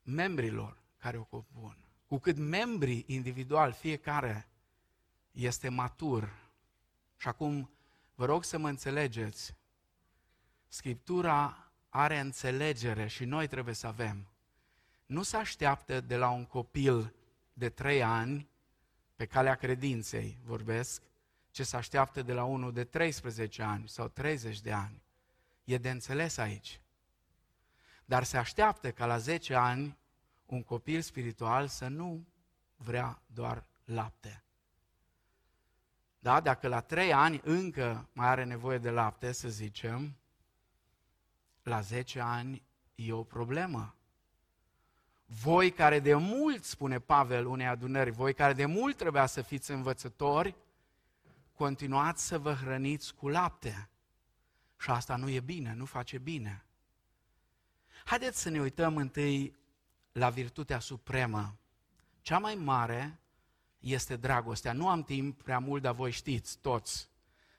membrilor 0.02 0.82
care 0.98 1.18
o 1.18 1.24
compun. 1.24 1.76
Cu 2.06 2.18
cât 2.18 2.36
membrii 2.36 3.04
individual, 3.06 3.72
fiecare 3.72 4.48
este 5.30 5.68
matur. 5.68 6.34
Și 7.16 7.28
acum 7.28 7.70
vă 8.14 8.24
rog 8.24 8.44
să 8.44 8.58
mă 8.58 8.68
înțelegeți. 8.68 9.54
Scriptura 10.68 11.63
are 11.96 12.18
înțelegere 12.18 13.06
și 13.06 13.24
noi 13.24 13.46
trebuie 13.46 13.74
să 13.74 13.86
avem. 13.86 14.28
Nu 15.06 15.22
se 15.22 15.36
așteaptă 15.36 16.00
de 16.00 16.16
la 16.16 16.30
un 16.30 16.44
copil 16.44 17.14
de 17.52 17.68
trei 17.68 18.02
ani, 18.02 18.48
pe 19.16 19.26
calea 19.26 19.54
credinței 19.54 20.38
vorbesc, 20.44 21.02
ce 21.50 21.62
se 21.62 21.76
așteaptă 21.76 22.22
de 22.22 22.32
la 22.32 22.44
unul 22.44 22.72
de 22.72 22.84
13 22.84 23.62
ani 23.62 23.88
sau 23.88 24.08
30 24.08 24.60
de 24.60 24.72
ani. 24.72 25.02
E 25.64 25.78
de 25.78 25.90
înțeles 25.90 26.36
aici. 26.36 26.80
Dar 28.04 28.24
se 28.24 28.36
așteaptă 28.36 28.92
ca 28.92 29.06
la 29.06 29.18
10 29.18 29.54
ani 29.54 29.98
un 30.46 30.62
copil 30.62 31.00
spiritual 31.00 31.68
să 31.68 31.88
nu 31.88 32.26
vrea 32.76 33.22
doar 33.26 33.64
lapte. 33.84 34.44
Da? 36.18 36.40
Dacă 36.40 36.68
la 36.68 36.80
trei 36.80 37.12
ani 37.12 37.40
încă 37.44 38.08
mai 38.12 38.26
are 38.26 38.44
nevoie 38.44 38.78
de 38.78 38.90
lapte, 38.90 39.32
să 39.32 39.48
zicem, 39.48 40.16
la 41.64 41.80
10 41.80 42.20
ani 42.20 42.62
e 42.94 43.12
o 43.12 43.22
problemă. 43.22 43.94
Voi 45.26 45.70
care 45.70 46.00
de 46.00 46.14
mult, 46.14 46.64
spune 46.64 46.98
Pavel 46.98 47.46
unei 47.46 47.66
adunări, 47.66 48.10
voi 48.10 48.34
care 48.34 48.52
de 48.52 48.66
mult 48.66 48.96
trebuia 48.96 49.26
să 49.26 49.42
fiți 49.42 49.70
învățători, 49.70 50.54
continuați 51.54 52.26
să 52.26 52.38
vă 52.38 52.52
hrăniți 52.52 53.14
cu 53.14 53.28
lapte. 53.28 53.88
Și 54.78 54.90
asta 54.90 55.16
nu 55.16 55.28
e 55.28 55.40
bine, 55.40 55.74
nu 55.74 55.84
face 55.84 56.18
bine. 56.18 56.64
Haideți 58.04 58.40
să 58.40 58.48
ne 58.48 58.60
uităm 58.60 58.96
întâi 58.96 59.56
la 60.12 60.30
virtutea 60.30 60.78
supremă. 60.78 61.56
Cea 62.20 62.38
mai 62.38 62.54
mare 62.54 63.18
este 63.78 64.16
dragostea. 64.16 64.72
Nu 64.72 64.88
am 64.88 65.02
timp 65.02 65.42
prea 65.42 65.58
mult, 65.58 65.82
dar 65.82 65.94
voi 65.94 66.10
știți 66.10 66.58
toți 66.58 67.08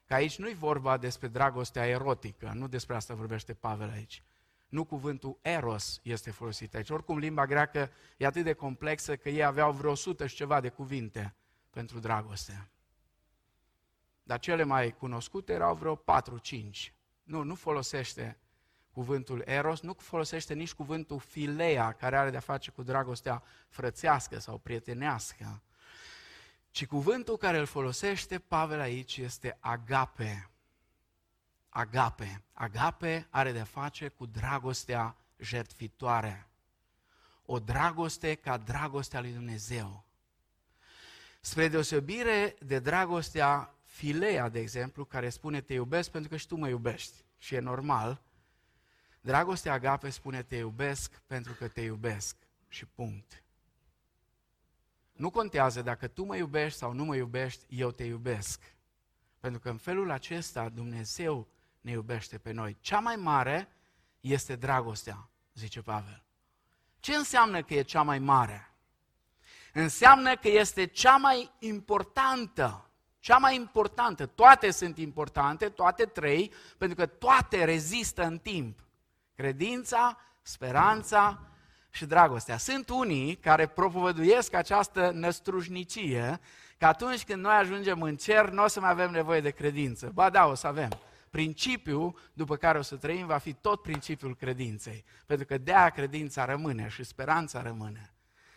că 0.06 0.14
aici 0.14 0.38
nu-i 0.38 0.54
vorba 0.54 0.96
despre 0.96 1.28
dragostea 1.28 1.86
erotică, 1.86 2.50
nu 2.54 2.68
despre 2.68 2.94
asta 2.94 3.14
vorbește 3.14 3.54
Pavel 3.54 3.90
aici. 3.90 4.22
Nu 4.68 4.84
cuvântul 4.84 5.38
eros 5.42 6.00
este 6.02 6.30
folosit 6.30 6.74
aici. 6.74 6.90
Oricum, 6.90 7.18
limba 7.18 7.46
greacă 7.46 7.90
e 8.16 8.26
atât 8.26 8.44
de 8.44 8.52
complexă 8.52 9.16
că 9.16 9.28
ei 9.28 9.44
aveau 9.44 9.72
vreo 9.72 9.94
sută 9.94 10.26
și 10.26 10.34
ceva 10.34 10.60
de 10.60 10.68
cuvinte 10.68 11.34
pentru 11.70 11.98
dragoste. 11.98 12.68
Dar 14.22 14.38
cele 14.38 14.64
mai 14.64 14.96
cunoscute 14.96 15.52
erau 15.52 15.74
vreo 15.74 15.96
4-5. 15.96 16.00
Nu, 17.22 17.42
nu 17.42 17.54
folosește 17.54 18.38
cuvântul 18.92 19.42
eros, 19.44 19.80
nu 19.80 19.92
folosește 19.92 20.54
nici 20.54 20.74
cuvântul 20.74 21.18
filea, 21.18 21.92
care 21.92 22.16
are 22.16 22.30
de-a 22.30 22.40
face 22.40 22.70
cu 22.70 22.82
dragostea 22.82 23.42
frățească 23.68 24.38
sau 24.38 24.58
prietenească 24.58 25.62
ci 26.76 26.86
cuvântul 26.86 27.36
care 27.36 27.58
îl 27.58 27.66
folosește 27.66 28.38
Pavel 28.38 28.80
aici 28.80 29.16
este 29.16 29.56
agape. 29.60 30.50
agape. 31.68 32.42
Agape 32.52 33.26
are 33.30 33.52
de 33.52 33.62
face 33.62 34.08
cu 34.08 34.26
dragostea 34.26 35.16
jertfitoare. 35.36 36.48
O 37.44 37.58
dragoste 37.58 38.34
ca 38.34 38.56
dragostea 38.56 39.20
lui 39.20 39.32
Dumnezeu. 39.32 40.04
Spre 41.40 41.68
deosebire 41.68 42.54
de 42.58 42.78
dragostea 42.78 43.74
filea, 43.84 44.48
de 44.48 44.58
exemplu, 44.58 45.04
care 45.04 45.28
spune 45.28 45.60
te 45.60 45.72
iubesc 45.72 46.10
pentru 46.10 46.30
că 46.30 46.36
și 46.36 46.46
tu 46.46 46.56
mă 46.56 46.68
iubești. 46.68 47.24
Și 47.38 47.54
e 47.54 47.58
normal. 47.58 48.22
Dragostea 49.20 49.72
agape 49.72 50.10
spune 50.10 50.42
te 50.42 50.56
iubesc 50.56 51.20
pentru 51.26 51.52
că 51.52 51.68
te 51.68 51.80
iubesc. 51.80 52.36
Și 52.68 52.86
punct. 52.86 53.45
Nu 55.16 55.30
contează 55.30 55.82
dacă 55.82 56.06
tu 56.08 56.24
mă 56.24 56.36
iubești 56.36 56.78
sau 56.78 56.92
nu 56.92 57.04
mă 57.04 57.16
iubești, 57.16 57.64
eu 57.68 57.90
te 57.90 58.04
iubesc. 58.04 58.60
Pentru 59.40 59.60
că 59.60 59.68
în 59.68 59.76
felul 59.76 60.10
acesta 60.10 60.68
Dumnezeu 60.68 61.48
ne 61.80 61.90
iubește 61.90 62.38
pe 62.38 62.52
noi. 62.52 62.76
Cea 62.80 62.98
mai 62.98 63.16
mare 63.16 63.68
este 64.20 64.56
dragostea, 64.56 65.28
zice 65.54 65.82
Pavel. 65.82 66.24
Ce 67.00 67.14
înseamnă 67.14 67.62
că 67.62 67.74
e 67.74 67.82
cea 67.82 68.02
mai 68.02 68.18
mare? 68.18 68.70
Înseamnă 69.72 70.36
că 70.36 70.48
este 70.48 70.86
cea 70.86 71.16
mai 71.16 71.50
importantă. 71.58 72.90
Cea 73.18 73.38
mai 73.38 73.54
importantă. 73.54 74.26
Toate 74.26 74.70
sunt 74.70 74.98
importante, 74.98 75.68
toate 75.68 76.04
trei, 76.04 76.52
pentru 76.78 76.96
că 76.96 77.06
toate 77.06 77.64
rezistă 77.64 78.24
în 78.24 78.38
timp. 78.38 78.84
Credința, 79.34 80.18
speranța 80.42 81.40
și 81.96 82.06
dragostea. 82.06 82.58
Sunt 82.58 82.88
unii 82.88 83.34
care 83.34 83.66
propovăduiesc 83.66 84.54
această 84.54 85.10
năstrușnicie, 85.14 86.40
că 86.78 86.86
atunci 86.86 87.24
când 87.24 87.42
noi 87.42 87.54
ajungem 87.54 88.02
în 88.02 88.16
cer, 88.16 88.48
nu 88.48 88.64
o 88.64 88.66
să 88.66 88.80
mai 88.80 88.90
avem 88.90 89.10
nevoie 89.10 89.40
de 89.40 89.50
credință. 89.50 90.10
Ba 90.14 90.30
da, 90.30 90.46
o 90.46 90.54
să 90.54 90.66
avem. 90.66 90.90
Principiul 91.30 92.18
după 92.32 92.56
care 92.56 92.78
o 92.78 92.82
să 92.82 92.96
trăim 92.96 93.26
va 93.26 93.38
fi 93.38 93.52
tot 93.52 93.82
principiul 93.82 94.36
credinței. 94.36 95.04
Pentru 95.26 95.46
că 95.46 95.58
de-aia 95.58 95.88
credința 95.90 96.44
rămâne 96.44 96.88
și 96.88 97.04
speranța 97.04 97.62
rămâne. 97.62 98.14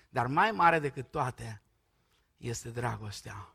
Dar 0.10 0.28
mai 0.28 0.52
mare 0.52 0.80
decât 0.80 1.12
toate 1.12 1.62
este 2.38 2.70
dragostea. 2.70 3.54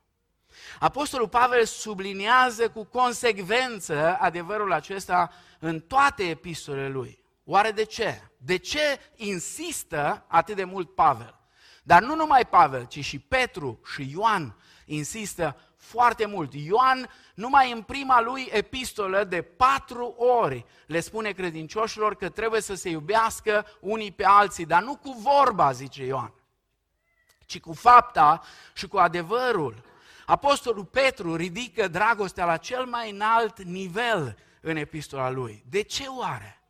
Apostolul 0.78 1.28
Pavel 1.28 1.64
subliniază 1.64 2.70
cu 2.70 2.84
consecvență 2.84 4.16
adevărul 4.20 4.72
acesta 4.72 5.30
în 5.58 5.80
toate 5.80 6.22
epistolele 6.22 6.88
lui. 6.88 7.23
Oare 7.44 7.70
de 7.70 7.84
ce? 7.84 8.20
De 8.36 8.56
ce 8.56 9.00
insistă 9.14 10.24
atât 10.28 10.56
de 10.56 10.64
mult 10.64 10.94
Pavel? 10.94 11.38
Dar 11.82 12.02
nu 12.02 12.14
numai 12.14 12.46
Pavel, 12.46 12.86
ci 12.86 13.04
și 13.04 13.18
Petru 13.18 13.80
și 13.94 14.10
Ioan 14.10 14.56
insistă 14.86 15.56
foarte 15.76 16.26
mult. 16.26 16.54
Ioan, 16.54 17.10
numai 17.34 17.72
în 17.72 17.82
prima 17.82 18.20
lui 18.20 18.48
epistolă, 18.52 19.24
de 19.24 19.42
patru 19.42 20.06
ori, 20.40 20.66
le 20.86 21.00
spune 21.00 21.32
credincioșilor 21.32 22.16
că 22.16 22.28
trebuie 22.28 22.60
să 22.60 22.74
se 22.74 22.88
iubească 22.88 23.66
unii 23.80 24.12
pe 24.12 24.24
alții, 24.24 24.66
dar 24.66 24.82
nu 24.82 24.96
cu 24.96 25.10
vorba, 25.10 25.72
zice 25.72 26.04
Ioan, 26.04 26.34
ci 27.46 27.60
cu 27.60 27.72
fapta 27.72 28.42
și 28.74 28.86
cu 28.86 28.96
adevărul. 28.96 29.82
Apostolul 30.26 30.84
Petru 30.84 31.36
ridică 31.36 31.88
dragostea 31.88 32.44
la 32.44 32.56
cel 32.56 32.84
mai 32.84 33.10
înalt 33.10 33.62
nivel 33.62 34.38
în 34.60 34.76
epistola 34.76 35.30
lui. 35.30 35.64
De 35.68 35.82
ce 35.82 36.04
oare? 36.06 36.63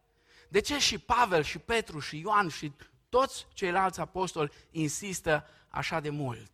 De 0.54 0.60
ce 0.60 0.78
și 0.78 0.98
Pavel 0.98 1.42
și 1.42 1.58
Petru 1.58 1.98
și 1.98 2.18
Ioan 2.18 2.48
și 2.48 2.72
toți 3.08 3.46
ceilalți 3.52 4.00
apostoli 4.00 4.52
insistă 4.70 5.46
așa 5.68 6.00
de 6.00 6.10
mult? 6.10 6.50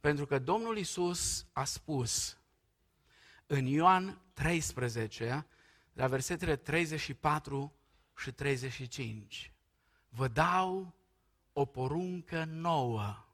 Pentru 0.00 0.26
că 0.26 0.38
Domnul 0.38 0.78
Isus 0.78 1.46
a 1.52 1.64
spus 1.64 2.38
în 3.46 3.66
Ioan 3.66 4.20
13, 4.32 5.46
la 5.92 6.06
versetele 6.06 6.56
34 6.56 7.72
și 8.16 8.32
35, 8.32 9.52
vă 10.08 10.28
dau 10.28 10.94
o 11.52 11.64
poruncă 11.64 12.44
nouă. 12.44 13.26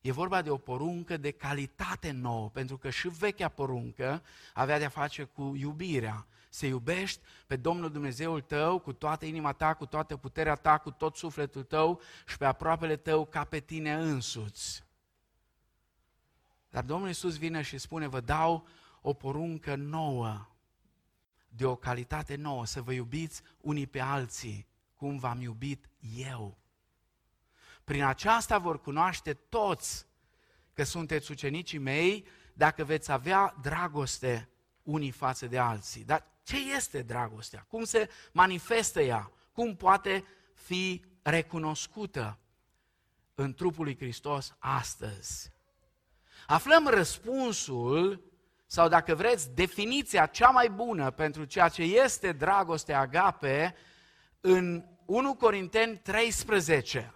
E 0.00 0.12
vorba 0.12 0.42
de 0.42 0.50
o 0.50 0.56
poruncă 0.56 1.16
de 1.16 1.30
calitate 1.30 2.10
nouă, 2.10 2.50
pentru 2.50 2.78
că 2.78 2.90
și 2.90 3.08
vechea 3.08 3.48
poruncă 3.48 4.22
avea 4.54 4.78
de-a 4.78 4.88
face 4.88 5.24
cu 5.24 5.54
iubirea. 5.56 6.26
Să 6.54 6.66
iubești 6.66 7.20
pe 7.46 7.56
Domnul 7.56 7.90
Dumnezeul 7.90 8.40
tău 8.40 8.78
cu 8.78 8.92
toată 8.92 9.24
inima 9.24 9.52
ta, 9.52 9.74
cu 9.74 9.86
toată 9.86 10.16
puterea 10.16 10.54
ta, 10.54 10.78
cu 10.78 10.90
tot 10.90 11.16
sufletul 11.16 11.62
tău 11.62 12.00
și 12.26 12.36
pe 12.36 12.44
aproapele 12.44 12.96
tău 12.96 13.26
ca 13.26 13.44
pe 13.44 13.60
tine 13.60 13.92
însuți. 13.92 14.84
Dar 16.70 16.84
Domnul 16.84 17.08
Iisus 17.08 17.38
vine 17.38 17.62
și 17.62 17.78
spune, 17.78 18.06
vă 18.06 18.20
dau 18.20 18.66
o 19.00 19.12
poruncă 19.12 19.74
nouă, 19.74 20.48
de 21.48 21.64
o 21.64 21.76
calitate 21.76 22.36
nouă, 22.36 22.66
să 22.66 22.82
vă 22.82 22.92
iubiți 22.92 23.42
unii 23.60 23.86
pe 23.86 24.00
alții, 24.00 24.66
cum 24.94 25.18
v-am 25.18 25.40
iubit 25.40 25.88
eu. 26.16 26.58
Prin 27.84 28.02
aceasta 28.02 28.58
vor 28.58 28.80
cunoaște 28.80 29.34
toți 29.34 30.06
că 30.72 30.82
sunteți 30.82 31.30
ucenicii 31.30 31.78
mei 31.78 32.26
dacă 32.54 32.84
veți 32.84 33.12
avea 33.12 33.56
dragoste 33.60 34.48
unii 34.82 35.10
față 35.10 35.46
de 35.46 35.58
alții. 35.58 36.04
Dar 36.04 36.30
ce 36.42 36.56
este 36.76 37.02
dragostea? 37.02 37.64
Cum 37.68 37.84
se 37.84 38.08
manifestă 38.32 39.00
ea? 39.00 39.30
Cum 39.52 39.76
poate 39.76 40.24
fi 40.54 41.04
recunoscută 41.22 42.38
în 43.34 43.54
trupul 43.54 43.84
lui 43.84 43.96
Hristos 43.96 44.54
astăzi? 44.58 45.52
Aflăm 46.46 46.86
răspunsul 46.86 48.32
sau 48.66 48.88
dacă 48.88 49.14
vreți, 49.14 49.50
definiția 49.50 50.26
cea 50.26 50.48
mai 50.48 50.70
bună 50.70 51.10
pentru 51.10 51.44
ceea 51.44 51.68
ce 51.68 51.82
este 51.82 52.32
dragoste 52.32 52.92
agape 52.92 53.76
în 54.40 54.84
1 55.04 55.34
Corinteni 55.34 55.96
13. 55.96 57.14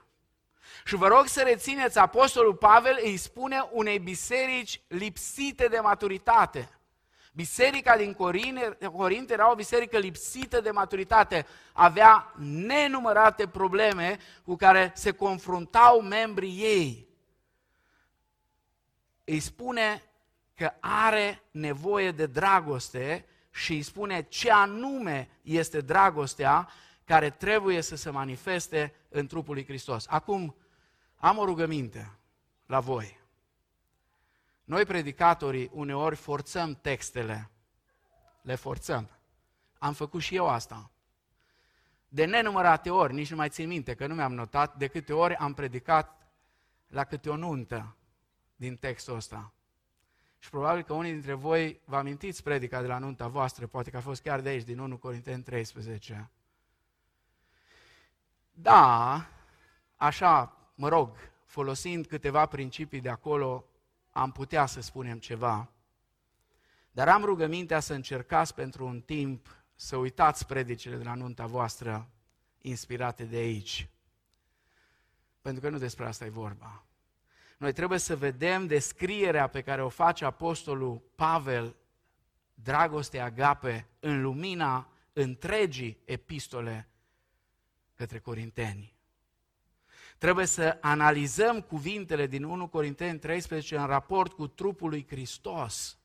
Și 0.85 0.95
vă 0.95 1.07
rog 1.07 1.27
să 1.27 1.43
rețineți, 1.43 1.99
Apostolul 1.99 2.55
Pavel 2.55 2.99
îi 3.03 3.17
spune 3.17 3.69
unei 3.71 3.99
biserici 3.99 4.81
lipsite 4.89 5.67
de 5.67 5.79
maturitate. 5.79 6.76
Biserica 7.37 7.97
din 7.97 8.15
Corint 8.93 9.31
era 9.31 9.51
o 9.51 9.55
biserică 9.55 9.99
lipsită 9.99 10.61
de 10.61 10.71
maturitate, 10.71 11.47
avea 11.73 12.33
nenumărate 12.39 13.49
probleme 13.49 14.19
cu 14.45 14.57
care 14.57 14.93
se 14.95 15.11
confruntau 15.11 16.01
membrii 16.01 16.59
ei. 16.61 17.09
Îi 19.25 19.41
spune 19.41 20.03
că 20.55 20.73
are 20.81 21.43
nevoie 21.51 22.11
de 22.11 22.27
dragoste 22.27 23.27
și 23.51 23.73
îi 23.73 23.83
spune 23.83 24.23
ce 24.23 24.51
anume 24.51 25.29
este 25.43 25.81
dragostea 25.81 26.69
care 27.05 27.31
trebuie 27.31 27.81
să 27.81 27.97
se 27.97 28.11
manifeste 28.11 28.95
în 29.09 29.27
trupul 29.27 29.55
lui 29.55 29.65
Hristos. 29.65 30.07
Acum, 30.09 30.57
am 31.17 31.39
o 31.39 31.45
rugăminte 31.45 32.19
la 32.67 32.81
voi. 32.81 33.21
Noi, 34.67 34.85
predicatorii, 34.85 35.71
uneori 35.73 36.17
forțăm 36.17 36.75
textele. 36.75 37.51
Le 38.43 38.55
forțăm. 38.55 39.11
Am 39.79 39.93
făcut 39.93 40.21
și 40.21 40.35
eu 40.35 40.49
asta. 40.49 40.91
De 42.09 42.25
nenumărate 42.25 42.91
ori, 42.91 43.15
nici 43.15 43.31
nu 43.31 43.37
mai 43.37 43.49
țin 43.49 43.69
minte, 43.69 43.95
că 43.95 44.07
nu 44.07 44.15
mi-am 44.15 44.35
notat 44.35 44.77
de 44.77 44.87
câte 44.87 45.13
ori 45.13 45.35
am 45.35 45.55
predicat 45.55 46.29
la 46.87 47.05
câte 47.05 47.31
o 47.31 47.37
nuntă 47.37 47.97
din 48.57 48.77
textul 48.77 49.15
ăsta. 49.15 49.53
Și 50.39 50.51
probabil 50.51 50.83
că 50.83 50.93
unii 50.93 51.13
dintre 51.13 51.33
voi 51.33 51.81
vă 51.85 51.97
amintiți 51.97 52.43
predica 52.43 52.81
de 52.81 52.87
la 52.87 52.99
nunta 52.99 53.29
voastră, 53.29 53.67
poate 53.67 53.91
că 53.91 53.97
a 53.97 54.01
fost 54.01 54.23
chiar 54.23 54.41
de 54.41 54.49
aici, 54.49 54.65
din 54.65 54.79
1 54.79 54.97
Corinteni 54.97 55.43
13. 55.43 56.31
Da, 58.53 59.27
așa, 59.97 60.57
mă 60.75 60.89
rog, 60.89 61.17
folosind 61.45 62.07
câteva 62.07 62.47
principii 62.47 63.01
de 63.01 63.09
acolo, 63.09 63.65
am 64.17 64.33
putea 64.33 64.67
să 64.67 64.81
spunem 64.81 65.19
ceva. 65.19 65.71
Dar 66.91 67.09
am 67.09 67.25
rugămintea 67.25 67.81
să 67.81 67.95
încercați 67.95 68.55
pentru 68.55 68.87
un 68.87 69.01
timp 69.01 69.65
să 69.75 69.97
uitați 69.97 70.47
predicile 70.47 70.97
de 70.97 71.05
la 71.05 71.15
nunta 71.15 71.47
voastră 71.47 72.11
inspirate 72.59 73.25
de 73.25 73.37
aici. 73.37 73.89
Pentru 75.41 75.63
că 75.63 75.69
nu 75.69 75.79
despre 75.79 76.07
asta 76.07 76.25
e 76.25 76.29
vorba. 76.29 76.85
Noi 77.59 77.73
trebuie 77.73 77.99
să 77.99 78.17
vedem 78.17 78.67
descrierea 78.67 79.47
pe 79.47 79.63
care 79.63 79.83
o 79.83 79.89
face 79.89 80.25
Apostolul 80.25 81.03
Pavel, 81.15 81.77
dragostea 82.55 83.25
agape, 83.25 83.87
în 84.01 84.23
lumina 84.23 84.89
întregii 85.13 85.99
epistole 86.05 86.89
către 87.95 88.19
Corinteni. 88.19 88.96
Trebuie 90.19 90.47
să 90.47 90.79
analizăm 90.81 91.61
cuvintele 91.61 92.27
din 92.27 92.45
1 92.45 92.69
Corinteni 92.69 93.19
13 93.19 93.77
în 93.77 93.87
raport 93.87 94.33
cu 94.33 94.47
trupul 94.47 94.89
lui 94.89 95.07
Hristos, 95.09 95.99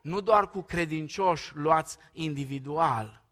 nu 0.00 0.20
doar 0.20 0.50
cu 0.50 0.62
credincioși 0.62 1.56
luați 1.56 1.96
individual. 2.12 3.22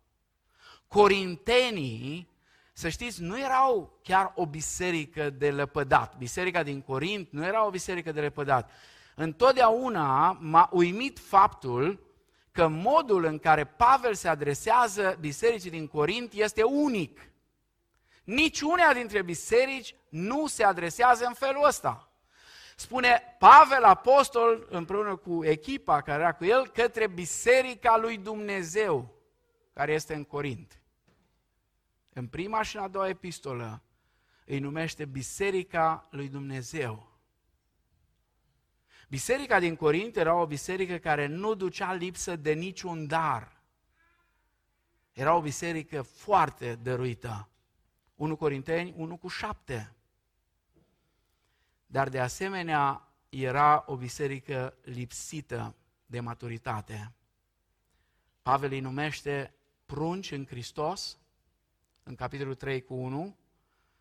Corintenii 0.88 2.30
să 2.72 2.88
știți, 2.88 3.22
nu 3.22 3.40
erau 3.40 3.98
chiar 4.02 4.32
o 4.34 4.46
biserică 4.46 5.30
de 5.30 5.50
lepădat. 5.50 6.16
Biserica 6.16 6.62
din 6.62 6.80
Corint 6.80 7.28
nu 7.30 7.44
era 7.44 7.66
o 7.66 7.70
biserică 7.70 8.12
de 8.12 8.20
lepădat. 8.20 8.70
Întotdeauna 9.14 10.32
m-a 10.40 10.68
uimit 10.72 11.18
faptul 11.18 12.06
că 12.52 12.68
modul 12.68 13.24
în 13.24 13.38
care 13.38 13.64
Pavel 13.64 14.14
se 14.14 14.28
adresează 14.28 15.16
bisericii 15.20 15.70
din 15.70 15.86
Corint 15.86 16.32
este 16.32 16.62
unic. 16.62 17.31
Nici 18.24 18.60
una 18.60 18.92
dintre 18.92 19.22
biserici 19.22 19.94
nu 20.08 20.46
se 20.46 20.64
adresează 20.64 21.24
în 21.24 21.34
felul 21.34 21.64
ăsta. 21.64 22.12
Spune 22.76 23.36
Pavel 23.38 23.84
Apostol 23.84 24.66
împreună 24.70 25.16
cu 25.16 25.44
echipa 25.44 26.02
care 26.02 26.22
era 26.22 26.34
cu 26.34 26.44
el 26.44 26.68
către 26.68 27.06
biserica 27.06 27.96
lui 27.96 28.16
Dumnezeu 28.18 29.14
care 29.72 29.92
este 29.92 30.14
în 30.14 30.24
Corint. 30.24 30.82
În 32.12 32.26
prima 32.26 32.62
și 32.62 32.76
în 32.76 32.82
a 32.82 32.88
doua 32.88 33.08
epistolă 33.08 33.82
îi 34.44 34.58
numește 34.58 35.04
Biserica 35.04 36.08
lui 36.10 36.28
Dumnezeu. 36.28 37.10
Biserica 39.08 39.58
din 39.58 39.76
Corint 39.76 40.16
era 40.16 40.34
o 40.34 40.46
biserică 40.46 40.98
care 40.98 41.26
nu 41.26 41.54
ducea 41.54 41.92
lipsă 41.92 42.36
de 42.36 42.52
niciun 42.52 43.06
dar. 43.06 43.62
Era 45.12 45.34
o 45.34 45.40
biserică 45.40 46.02
foarte 46.02 46.74
dăruită. 46.74 47.51
1 48.22 48.36
Corinteni 48.36 48.94
1 48.96 49.16
cu 49.16 49.28
7. 49.28 49.94
Dar 51.86 52.08
de 52.08 52.20
asemenea 52.20 53.08
era 53.28 53.84
o 53.86 53.96
biserică 53.96 54.76
lipsită 54.82 55.76
de 56.06 56.20
maturitate. 56.20 57.12
Pavel 58.42 58.72
îi 58.72 58.80
numește 58.80 59.54
prunci 59.86 60.30
în 60.30 60.46
Hristos, 60.46 61.18
în 62.02 62.14
capitolul 62.14 62.54
3 62.54 62.82
cu 62.82 62.94
1, 62.94 63.36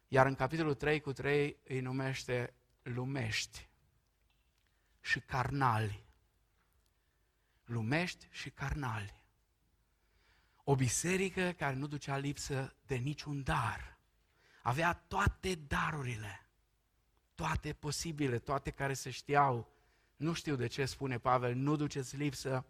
iar 0.08 0.26
în 0.26 0.36
capitolul 0.36 0.74
3 0.74 1.00
cu 1.00 1.14
3 1.14 1.58
îi 1.64 1.80
numește 1.80 2.54
lumești 2.82 3.70
și 5.00 5.20
carnali. 5.20 6.04
Lumești 7.66 8.28
și 8.32 8.50
carnali. 8.50 9.22
O 10.64 10.76
biserică 10.76 11.52
care 11.52 11.76
nu 11.76 11.88
ducea 11.88 12.18
lipsă 12.18 12.76
de 12.86 12.96
niciun 12.96 13.44
dar. 13.44 13.91
Avea 14.62 15.04
toate 15.08 15.56
darurile, 15.67 16.45
toate 17.36 17.74
posibile, 17.74 18.39
toate 18.39 18.69
care 18.69 18.93
se 18.93 19.10
știau. 19.10 19.71
Nu 20.15 20.34
știu 20.34 20.56
de 20.56 20.67
ce 20.67 20.86
spune 20.86 21.17
Pavel, 21.17 21.54
nu 21.56 21.76
duceți 21.76 22.15
lipsă 22.15 22.65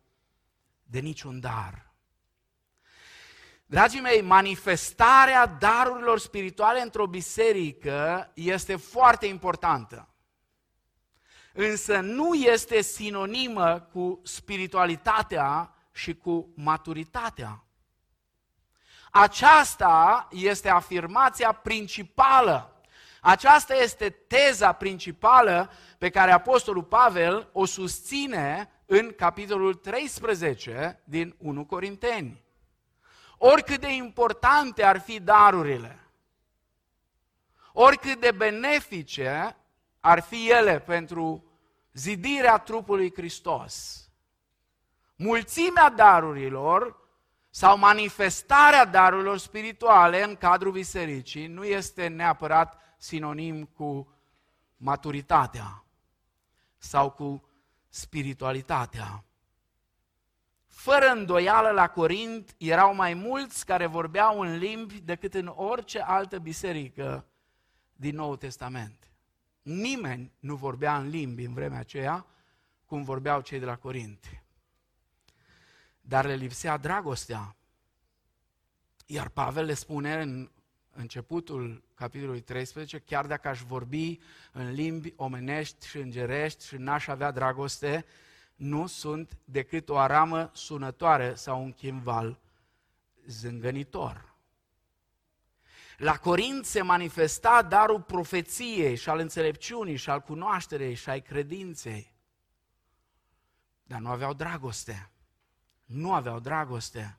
de 0.83 0.99
niciun 0.99 1.39
dar. 1.39 1.91
Dragii 3.65 3.99
mei, 3.99 4.21
manifestarea 4.21 5.45
darurilor 5.45 6.19
spirituale 6.19 6.81
într-o 6.81 7.07
biserică 7.07 8.31
este 8.33 8.75
foarte 8.75 9.25
importantă. 9.25 10.09
Însă 11.53 11.99
nu 11.99 12.33
este 12.33 12.81
sinonimă 12.81 13.79
cu 13.79 14.21
spiritualitatea 14.23 15.75
și 15.91 16.15
cu 16.15 16.51
maturitatea. 16.55 17.63
Aceasta 19.11 20.27
este 20.31 20.69
afirmația 20.69 21.51
principală. 21.51 22.81
Aceasta 23.21 23.75
este 23.75 24.09
teza 24.09 24.71
principală 24.71 25.71
pe 25.97 26.09
care 26.09 26.31
Apostolul 26.31 26.83
Pavel 26.83 27.49
o 27.51 27.65
susține 27.65 28.71
în 28.85 29.13
capitolul 29.17 29.73
13 29.73 31.01
din 31.03 31.35
1 31.37 31.65
Corinteni 31.65 32.41
oricât 33.43 33.79
de 33.79 33.93
importante 33.93 34.83
ar 34.83 34.99
fi 34.99 35.19
darurile, 35.19 35.99
oricât 37.73 38.19
de 38.19 38.31
benefice 38.31 39.57
ar 39.99 40.19
fi 40.19 40.49
ele 40.49 40.79
pentru 40.79 41.43
zidirea 41.93 42.57
trupului 42.57 43.13
Hristos, 43.13 44.05
mulțimea 45.15 45.89
darurilor 45.89 47.00
sau 47.53 47.77
manifestarea 47.77 48.85
darurilor 48.85 49.37
spirituale 49.37 50.23
în 50.23 50.35
cadrul 50.35 50.71
bisericii 50.71 51.47
nu 51.47 51.63
este 51.63 52.07
neapărat 52.07 52.95
sinonim 52.97 53.65
cu 53.65 54.13
maturitatea 54.77 55.83
sau 56.77 57.11
cu 57.11 57.49
spiritualitatea. 57.89 59.23
Fără 60.67 61.05
îndoială, 61.05 61.69
la 61.69 61.87
Corint 61.87 62.55
erau 62.57 62.95
mai 62.95 63.13
mulți 63.13 63.65
care 63.65 63.85
vorbeau 63.85 64.39
în 64.39 64.57
limbi 64.57 65.01
decât 65.01 65.33
în 65.33 65.47
orice 65.55 65.99
altă 65.99 66.39
biserică 66.39 67.25
din 67.93 68.15
Noul 68.15 68.37
Testament. 68.37 69.11
Nimeni 69.61 70.31
nu 70.39 70.55
vorbea 70.55 70.97
în 70.97 71.09
limbi 71.09 71.43
în 71.43 71.53
vremea 71.53 71.79
aceea 71.79 72.25
cum 72.85 73.03
vorbeau 73.03 73.41
cei 73.41 73.59
de 73.59 73.65
la 73.65 73.75
Corint. 73.75 74.40
Dar 76.11 76.25
le 76.25 76.35
lipsea 76.35 76.77
dragostea. 76.77 77.55
Iar 79.05 79.29
Pavel 79.29 79.65
le 79.65 79.73
spune 79.73 80.21
în 80.21 80.51
începutul 80.91 81.83
capitolului 81.93 82.41
13, 82.41 82.99
chiar 82.99 83.25
dacă 83.25 83.47
aș 83.47 83.61
vorbi 83.61 84.19
în 84.51 84.71
limbi 84.71 85.13
omenești 85.15 85.87
și 85.87 85.97
îngerești 85.97 86.65
și 86.65 86.75
n-aș 86.75 87.07
avea 87.07 87.31
dragoste, 87.31 88.05
nu 88.55 88.87
sunt 88.87 89.37
decât 89.45 89.89
o 89.89 89.97
aramă 89.97 90.51
sunătoare 90.53 91.35
sau 91.35 91.63
un 91.63 91.71
chimval 91.73 92.39
zângănitor. 93.27 94.35
La 95.97 96.17
Corint 96.17 96.65
se 96.65 96.81
manifesta 96.81 97.61
darul 97.61 98.01
profeției 98.01 98.95
și 98.95 99.09
al 99.09 99.19
înțelepciunii 99.19 99.95
și 99.95 100.09
al 100.09 100.19
cunoașterei 100.21 100.93
și 100.93 101.09
ai 101.09 101.21
credinței. 101.21 102.13
Dar 103.83 103.99
nu 103.99 104.09
aveau 104.09 104.33
dragoste. 104.33 105.10
Nu 105.91 106.13
aveau 106.13 106.39
dragoste. 106.39 107.15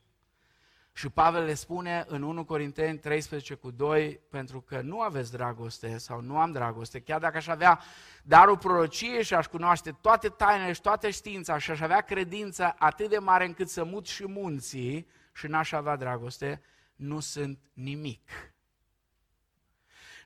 Și 0.92 1.08
Pavel 1.08 1.44
le 1.44 1.54
spune 1.54 2.04
în 2.08 2.22
1 2.22 2.44
Corinteni 2.44 2.98
13 2.98 3.54
cu 3.54 3.70
2, 3.70 4.20
pentru 4.30 4.60
că 4.60 4.80
nu 4.80 5.00
aveți 5.00 5.32
dragoste 5.32 5.98
sau 5.98 6.20
nu 6.20 6.38
am 6.38 6.52
dragoste, 6.52 7.00
chiar 7.00 7.20
dacă 7.20 7.36
aș 7.36 7.46
avea 7.46 7.80
darul 8.22 8.58
prorociei 8.58 9.24
și 9.24 9.34
aș 9.34 9.46
cunoaște 9.46 9.96
toate 10.00 10.28
tainele 10.28 10.72
și 10.72 10.80
toate 10.80 11.10
știința 11.10 11.58
și 11.58 11.70
aș 11.70 11.80
avea 11.80 12.00
credință 12.00 12.74
atât 12.78 13.08
de 13.08 13.18
mare 13.18 13.44
încât 13.44 13.68
să 13.68 13.84
mut 13.84 14.06
și 14.06 14.26
munții 14.28 15.08
și 15.32 15.46
n-aș 15.46 15.72
avea 15.72 15.96
dragoste, 15.96 16.62
nu 16.94 17.20
sunt 17.20 17.58
nimic. 17.72 18.30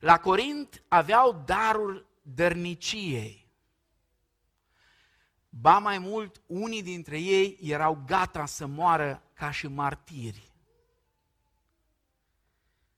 La 0.00 0.18
Corint 0.18 0.82
aveau 0.88 1.42
darul 1.46 2.06
dărniciei. 2.22 3.45
Ba 5.60 5.78
mai 5.78 5.98
mult, 5.98 6.42
unii 6.46 6.82
dintre 6.82 7.20
ei 7.20 7.58
erau 7.62 8.02
gata 8.06 8.46
să 8.46 8.66
moară 8.66 9.22
ca 9.32 9.50
și 9.50 9.66
martiri. 9.66 10.52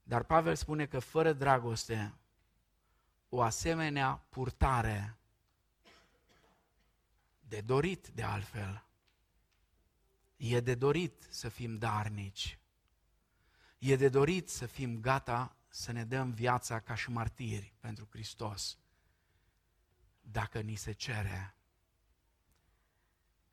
Dar 0.03 0.23
Pavel 0.23 0.55
spune 0.55 0.87
că 0.87 0.99
fără 0.99 1.33
dragoste, 1.33 2.15
o 3.29 3.43
asemenea 3.43 4.25
purtare 4.29 5.19
de 7.41 7.61
dorit 7.61 8.09
de 8.09 8.23
altfel. 8.23 8.85
E 10.37 10.61
de 10.61 10.75
dorit 10.75 11.27
să 11.29 11.49
fim 11.49 11.77
darnici. 11.77 12.59
E 13.79 13.97
de 13.97 14.09
dorit 14.09 14.49
să 14.49 14.67
fim 14.67 15.01
gata 15.01 15.57
să 15.69 15.93
ne 15.93 16.05
dăm 16.05 16.31
viața 16.31 16.81
ca 16.81 16.95
și 16.95 17.11
martiri 17.11 17.75
pentru 17.81 18.09
Hristos, 18.11 18.79
dacă 20.21 20.61
ni 20.61 20.75
se 20.75 20.93
cere. 20.93 21.53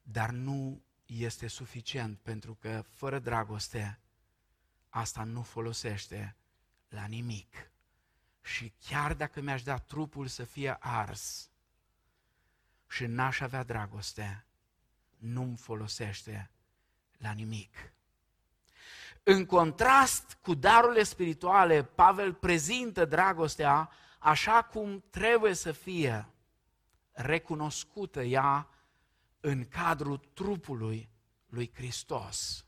Dar 0.07 0.29
nu 0.29 0.81
este 1.05 1.47
suficient, 1.47 2.19
pentru 2.19 2.53
că 2.53 2.83
fără 2.89 3.19
dragoste, 3.19 3.99
asta 4.89 5.23
nu 5.23 5.41
folosește 5.41 6.35
la 6.89 7.05
nimic. 7.05 7.71
Și 8.41 8.73
chiar 8.87 9.13
dacă 9.13 9.41
mi-aș 9.41 9.63
da 9.63 9.77
trupul 9.77 10.27
să 10.27 10.43
fie 10.43 10.77
ars 10.79 11.49
și 12.87 13.05
n-aș 13.05 13.39
avea 13.39 13.63
dragoste, 13.63 14.45
nu-mi 15.17 15.57
folosește 15.57 16.51
la 17.17 17.31
nimic. 17.31 17.93
În 19.23 19.45
contrast 19.45 20.37
cu 20.41 20.53
darurile 20.53 21.03
spirituale, 21.03 21.83
Pavel 21.83 22.33
prezintă 22.33 23.05
dragostea 23.05 23.89
așa 24.19 24.63
cum 24.63 25.03
trebuie 25.09 25.53
să 25.53 25.71
fie 25.71 26.29
recunoscută 27.11 28.23
ea 28.23 28.69
în 29.45 29.67
cadrul 29.67 30.17
trupului 30.17 31.09
lui 31.45 31.71
Hristos. 31.73 32.65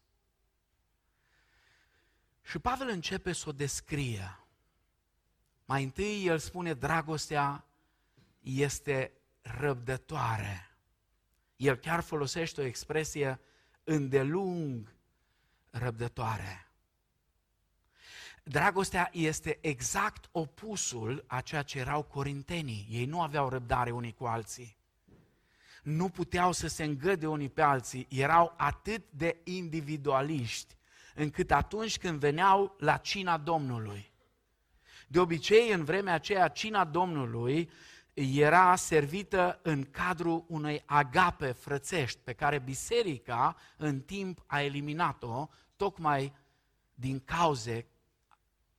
Și 2.41 2.59
Pavel 2.59 2.87
începe 2.87 3.33
să 3.33 3.49
o 3.49 3.51
descrie. 3.51 4.39
Mai 5.65 5.83
întâi 5.83 6.25
el 6.25 6.39
spune 6.39 6.73
dragostea 6.73 7.65
este 8.39 9.11
răbdătoare. 9.41 10.77
El 11.55 11.75
chiar 11.75 12.01
folosește 12.01 12.61
o 12.61 12.65
expresie 12.65 13.39
îndelung 13.83 14.95
răbdătoare. 15.69 16.71
Dragostea 18.43 19.09
este 19.13 19.57
exact 19.61 20.29
opusul 20.31 21.23
a 21.27 21.41
ceea 21.41 21.63
ce 21.63 21.79
erau 21.79 22.03
corintenii. 22.03 22.87
Ei 22.89 23.05
nu 23.05 23.21
aveau 23.21 23.49
răbdare 23.49 23.91
unii 23.91 24.13
cu 24.13 24.25
alții. 24.25 24.76
Nu 25.87 26.09
puteau 26.09 26.51
să 26.51 26.67
se 26.67 26.83
îngăde 26.83 27.27
unii 27.27 27.49
pe 27.49 27.61
alții, 27.61 28.07
erau 28.09 28.53
atât 28.57 29.03
de 29.09 29.37
individualiști, 29.43 30.75
încât 31.15 31.51
atunci 31.51 31.97
când 31.97 32.19
veneau 32.19 32.75
la 32.79 32.97
cina 32.97 33.37
Domnului, 33.37 34.11
de 35.07 35.19
obicei 35.19 35.71
în 35.71 35.83
vremea 35.83 36.13
aceea 36.13 36.47
cina 36.47 36.85
Domnului 36.85 37.69
era 38.13 38.75
servită 38.75 39.59
în 39.63 39.83
cadrul 39.83 40.45
unei 40.47 40.83
agape 40.85 41.51
frățești, 41.51 42.19
pe 42.23 42.33
care 42.33 42.59
biserica 42.59 43.55
în 43.77 44.01
timp 44.01 44.43
a 44.45 44.61
eliminat-o, 44.61 45.47
tocmai 45.75 46.33
din 46.93 47.19
cauze 47.19 47.85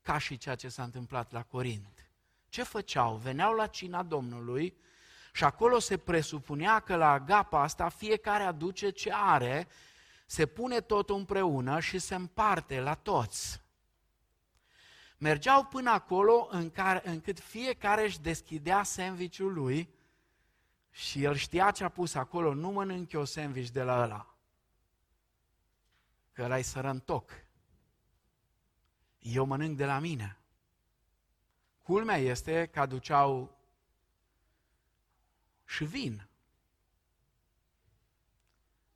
ca 0.03 0.19
și 0.19 0.37
ceea 0.37 0.55
ce 0.55 0.69
s-a 0.69 0.83
întâmplat 0.83 1.33
la 1.33 1.43
Corint. 1.43 2.11
Ce 2.49 2.63
făceau? 2.63 3.17
Veneau 3.17 3.55
la 3.55 3.67
cina 3.67 4.03
Domnului 4.03 4.77
și 5.39 5.45
acolo 5.45 5.79
se 5.79 5.97
presupunea 5.97 6.81
că 6.81 6.97
la 6.97 7.11
agapa 7.11 7.63
asta 7.63 7.89
fiecare 7.89 8.43
aduce 8.43 8.91
ce 8.91 9.11
are, 9.13 9.69
se 10.27 10.47
pune 10.47 10.81
totul 10.81 11.17
împreună 11.17 11.81
și 11.81 11.99
se 11.99 12.15
împarte 12.15 12.81
la 12.81 12.95
toți. 12.95 13.61
Mergeau 15.19 15.65
până 15.65 15.91
acolo 15.91 16.49
în 16.51 16.71
care, 16.71 17.09
încât 17.09 17.41
fiecare 17.41 18.05
își 18.05 18.21
deschidea 18.21 18.83
sandvișul 18.83 19.53
lui 19.53 19.95
și 20.91 21.25
el 21.25 21.35
știa 21.35 21.71
ce 21.71 21.85
a 21.85 21.89
pus 21.89 22.15
acolo, 22.15 22.55
nu 22.55 22.71
mănânc 22.71 23.13
eu 23.13 23.25
sandwich 23.25 23.71
de 23.71 23.83
la 23.83 24.03
ăla, 24.03 24.35
că 26.33 26.43
ăla-i 26.43 26.63
sărăntoc. 26.63 27.31
Eu 29.19 29.45
mănânc 29.45 29.77
de 29.77 29.85
la 29.85 29.99
mine. 29.99 30.39
Culmea 31.83 32.17
este 32.17 32.67
că 32.67 32.81
aduceau 32.81 33.58
și 35.69 35.85
vin. 35.85 36.29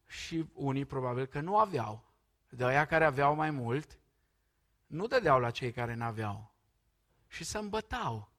Și 0.06 0.50
unii 0.52 0.84
probabil 0.84 1.26
că 1.26 1.40
nu 1.40 1.58
aveau. 1.58 2.04
De 2.48 2.64
aia 2.64 2.86
care 2.86 3.04
aveau 3.04 3.34
mai 3.34 3.50
mult, 3.50 3.98
nu 4.86 5.06
dădeau 5.06 5.40
la 5.40 5.50
cei 5.50 5.72
care 5.72 5.94
n-aveau. 5.94 6.54
Și 7.28 7.44
se 7.44 7.58
îmbătau. 7.58 8.32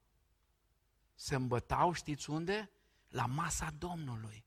Se 1.14 1.34
îmbătau, 1.34 1.92
știți 1.92 2.30
unde? 2.30 2.70
La 3.08 3.26
masa 3.26 3.68
Domnului. 3.78 4.44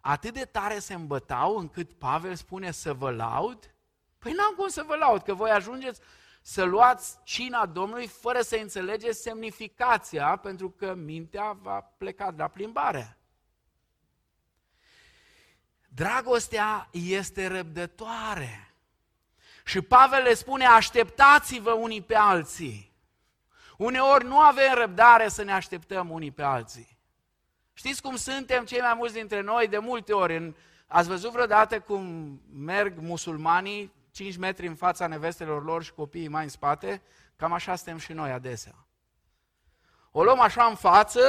Atât 0.00 0.34
de 0.34 0.44
tare 0.44 0.78
se 0.78 0.94
îmbătau 0.94 1.56
încât 1.56 1.92
Pavel 1.92 2.34
spune 2.34 2.70
să 2.70 2.94
vă 2.94 3.10
laud. 3.10 3.74
Păi 4.18 4.32
n-am 4.32 4.54
cum 4.54 4.68
să 4.68 4.82
vă 4.86 4.96
laud, 4.96 5.22
că 5.22 5.34
voi 5.34 5.50
ajungeți 5.50 6.00
să 6.48 6.64
luați 6.64 7.18
cina 7.22 7.66
Domnului 7.66 8.06
fără 8.06 8.40
să 8.40 8.56
înțelegeți 8.56 9.22
semnificația, 9.22 10.36
pentru 10.36 10.70
că 10.70 10.94
mintea 10.94 11.52
va 11.62 11.80
pleca 11.80 12.34
la 12.36 12.48
plimbare. 12.48 13.18
Dragostea 15.88 16.88
este 16.90 17.46
răbdătoare. 17.46 18.74
Și 19.64 19.80
Pavel 19.80 20.22
le 20.22 20.34
spune, 20.34 20.66
așteptați-vă 20.66 21.72
unii 21.72 22.02
pe 22.02 22.14
alții. 22.14 22.92
Uneori 23.78 24.24
nu 24.24 24.38
avem 24.38 24.74
răbdare 24.74 25.28
să 25.28 25.42
ne 25.42 25.52
așteptăm 25.52 26.10
unii 26.10 26.30
pe 26.30 26.42
alții. 26.42 26.98
Știți 27.72 28.02
cum 28.02 28.16
suntem 28.16 28.64
cei 28.64 28.80
mai 28.80 28.94
mulți 28.94 29.14
dintre 29.14 29.40
noi 29.40 29.68
de 29.68 29.78
multe 29.78 30.12
ori? 30.12 30.36
În, 30.36 30.54
ați 30.86 31.08
văzut 31.08 31.30
vreodată 31.30 31.80
cum 31.80 32.04
merg 32.52 32.98
musulmanii 32.98 33.94
5 34.16 34.36
metri 34.36 34.66
în 34.66 34.74
fața 34.74 35.06
nevestelor 35.06 35.64
lor 35.64 35.82
și 35.82 35.92
copiii 35.92 36.28
mai 36.28 36.42
în 36.42 36.48
spate? 36.48 37.02
Cam 37.36 37.52
așa 37.52 37.74
suntem 37.74 37.98
și 37.98 38.12
noi 38.12 38.30
adesea. 38.30 38.86
O 40.10 40.22
luăm 40.22 40.40
așa 40.40 40.64
în 40.64 40.74
față 40.74 41.20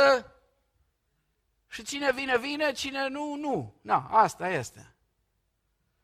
și 1.67 1.83
cine 1.83 2.11
vine, 2.11 2.37
vine, 2.37 2.71
cine 2.71 3.07
nu, 3.07 3.35
nu. 3.35 3.73
Na, 3.81 4.07
asta 4.11 4.49
este. 4.49 4.95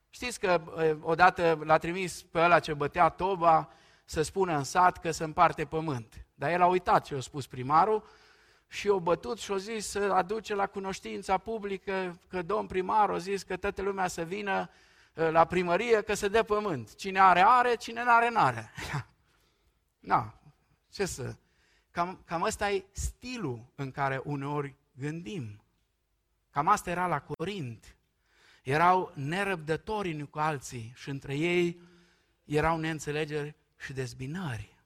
Știți 0.09 0.39
că 0.39 0.61
odată 1.01 1.59
l-a 1.63 1.77
trimis 1.77 2.23
pe 2.23 2.39
ăla 2.39 2.59
ce 2.59 2.73
bătea 2.73 3.09
toba 3.09 3.71
să 4.05 4.21
spună 4.21 4.57
în 4.57 4.63
sat 4.63 4.97
că 4.97 5.11
se 5.11 5.23
împarte 5.23 5.65
pământ. 5.65 6.25
Dar 6.35 6.51
el 6.51 6.61
a 6.61 6.67
uitat 6.67 7.03
ce 7.03 7.15
a 7.15 7.19
spus 7.19 7.47
primarul 7.47 8.07
și 8.67 8.87
o 8.87 8.99
bătut 8.99 9.39
și 9.39 9.51
o 9.51 9.57
zis 9.57 9.87
să 9.87 9.99
aduce 9.99 10.55
la 10.55 10.67
cunoștința 10.67 11.37
publică 11.37 12.19
că 12.27 12.41
domn 12.41 12.67
primar 12.67 13.09
a 13.09 13.17
zis 13.17 13.43
că 13.43 13.57
toată 13.57 13.81
lumea 13.81 14.07
să 14.07 14.23
vină 14.23 14.69
la 15.13 15.45
primărie 15.45 16.02
că 16.02 16.13
se 16.13 16.28
dă 16.28 16.43
pământ. 16.43 16.95
Cine 16.95 17.19
are, 17.19 17.43
are, 17.45 17.76
cine 17.76 18.04
n-are, 18.04 18.30
n-are. 18.30 18.71
Na, 19.99 20.34
ce 20.89 21.06
să... 21.06 21.36
Cam, 21.91 22.21
cam 22.26 22.41
ăsta 22.41 22.71
e 22.71 22.86
stilul 22.91 23.65
în 23.76 23.91
care 23.91 24.21
uneori 24.23 24.76
gândim. 24.91 25.63
Cam 26.49 26.67
asta 26.67 26.89
era 26.89 27.08
la 27.08 27.21
Corint 27.21 27.95
erau 28.63 29.12
nerăbdători 29.15 30.13
unii 30.13 30.30
cu 30.30 30.39
alții 30.39 30.93
și 30.95 31.10
între 31.10 31.36
ei 31.36 31.82
erau 32.43 32.80
neînțelegeri 32.80 33.56
și 33.78 33.93
dezbinări. 33.93 34.78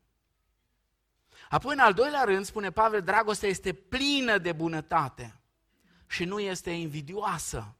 Apoi, 1.49 1.73
în 1.73 1.79
al 1.79 1.93
doilea 1.93 2.23
rând, 2.23 2.45
spune 2.45 2.71
Pavel, 2.71 3.01
dragostea 3.01 3.49
este 3.49 3.73
plină 3.73 4.37
de 4.37 4.51
bunătate 4.51 5.39
și 6.07 6.25
nu 6.25 6.39
este 6.39 6.69
invidioasă. 6.69 7.75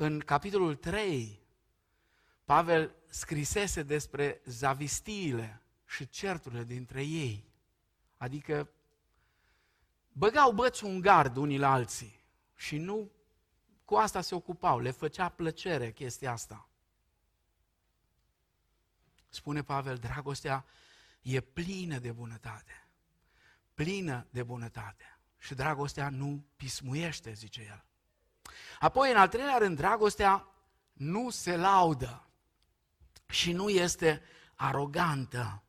În 0.00 0.18
capitolul 0.18 0.74
3, 0.74 1.40
Pavel 2.44 2.94
scrisese 3.08 3.82
despre 3.82 4.40
zavistiile 4.44 5.62
și 5.86 6.08
certurile 6.08 6.64
dintre 6.64 7.02
ei. 7.02 7.52
Adică 8.16 8.70
băgau 10.12 10.52
băți 10.52 10.84
un 10.84 11.00
gard 11.00 11.36
unii 11.36 11.58
la 11.58 11.72
alții 11.72 12.24
și 12.54 12.76
nu 12.76 13.10
cu 13.84 13.94
asta 13.94 14.20
se 14.20 14.34
ocupau, 14.34 14.78
le 14.78 14.90
făcea 14.90 15.28
plăcere 15.28 15.92
chestia 15.92 16.32
asta. 16.32 16.68
Spune 19.28 19.62
Pavel, 19.62 19.96
dragostea 19.96 20.64
e 21.22 21.40
plină 21.40 21.98
de 21.98 22.12
bunătate. 22.12 22.88
Plină 23.74 24.26
de 24.30 24.42
bunătate. 24.42 25.18
Și 25.38 25.54
dragostea 25.54 26.08
nu 26.08 26.44
pismuiește, 26.56 27.32
zice 27.32 27.60
el. 27.62 27.87
Apoi, 28.78 29.10
în 29.10 29.16
al 29.16 29.28
treilea 29.28 29.58
rând, 29.58 29.76
dragostea 29.76 30.46
nu 30.92 31.30
se 31.30 31.56
laudă 31.56 32.26
și 33.26 33.52
nu 33.52 33.68
este 33.68 34.22
arogantă. 34.54 35.62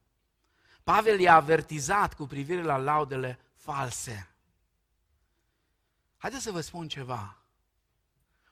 Pavel 0.84 1.20
i-a 1.20 1.36
avertizat 1.36 2.14
cu 2.14 2.26
privire 2.26 2.62
la 2.62 2.78
laudele 2.78 3.40
false. 3.56 4.30
Haideți 6.18 6.44
să 6.44 6.52
vă 6.52 6.62
spun 6.62 6.88
ceva. 6.88 7.38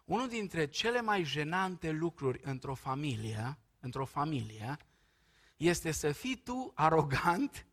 Unul 0.05 0.27
dintre 0.27 0.67
cele 0.67 1.01
mai 1.01 1.23
jenante 1.23 1.91
lucruri 1.91 2.39
într-o 2.43 2.73
familie, 2.73 3.57
într-o 3.79 4.05
familie, 4.05 4.77
este 5.57 5.91
să 5.91 6.11
fii 6.11 6.35
tu 6.35 6.71
arogant 6.75 7.65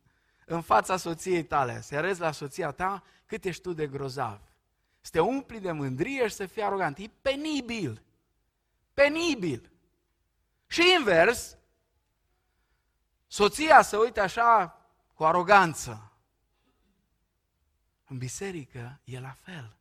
în 0.47 0.61
fața 0.61 0.97
soției 0.97 1.45
tale, 1.45 1.81
să 1.81 1.97
arăți 1.97 2.21
la 2.21 2.31
soția 2.31 2.71
ta 2.71 3.03
cât 3.27 3.45
ești 3.45 3.63
tu 3.63 3.73
de 3.73 3.87
grozav. 3.87 4.41
Să 5.05 5.11
te 5.11 5.21
umpli 5.21 5.61
de 5.61 5.73
mândrie 5.73 6.29
și 6.29 6.35
să 6.35 6.47
fii 6.47 6.63
arogant. 6.63 6.99
E 6.99 7.11
penibil. 7.21 8.03
Penibil. 8.95 9.71
Și 10.67 10.83
invers, 10.99 11.59
soția 13.27 13.83
să 13.83 13.99
uite 13.99 14.21
așa 14.21 14.81
cu 15.15 15.25
aroganță. 15.25 16.13
În 18.05 18.19
biserică 18.19 19.01
e 19.05 19.21
la 19.21 19.33
fel. 19.33 19.77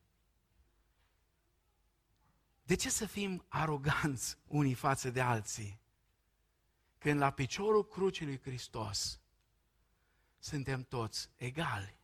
De 2.64 2.76
ce 2.76 2.90
să 2.90 3.06
fim 3.06 3.46
aroganți 3.48 4.38
unii 4.48 4.74
față 4.74 5.10
de 5.10 5.22
alții? 5.22 5.80
Când 6.98 7.20
la 7.20 7.32
piciorul 7.32 7.88
crucii 7.88 8.26
lui 8.26 8.40
Hristos 8.42 9.20
suntem 10.40 10.84
toți 10.84 11.30
egali. 11.36 12.02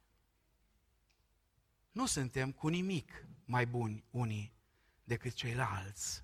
Nu 2.00 2.06
suntem 2.06 2.52
cu 2.52 2.68
nimic 2.68 3.26
mai 3.46 3.66
buni 3.66 4.04
unii 4.12 4.54
decât 5.04 5.34
ceilalți. 5.34 6.24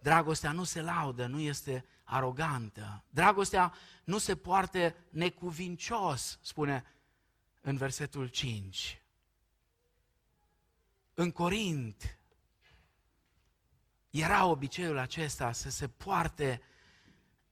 Dragostea 0.00 0.52
nu 0.52 0.64
se 0.64 0.80
laudă, 0.80 1.26
nu 1.26 1.40
este 1.40 1.84
arogantă. 2.04 3.04
Dragostea 3.10 3.74
nu 4.04 4.18
se 4.18 4.36
poartă 4.36 4.94
necuvincios, 5.10 6.38
spune 6.42 6.84
în 7.60 7.76
versetul 7.76 8.26
5. 8.26 9.02
În 11.14 11.30
Corint, 11.30 12.18
era 14.10 14.44
obiceiul 14.46 14.98
acesta 14.98 15.52
să 15.52 15.70
se 15.70 15.88
poarte 15.88 16.62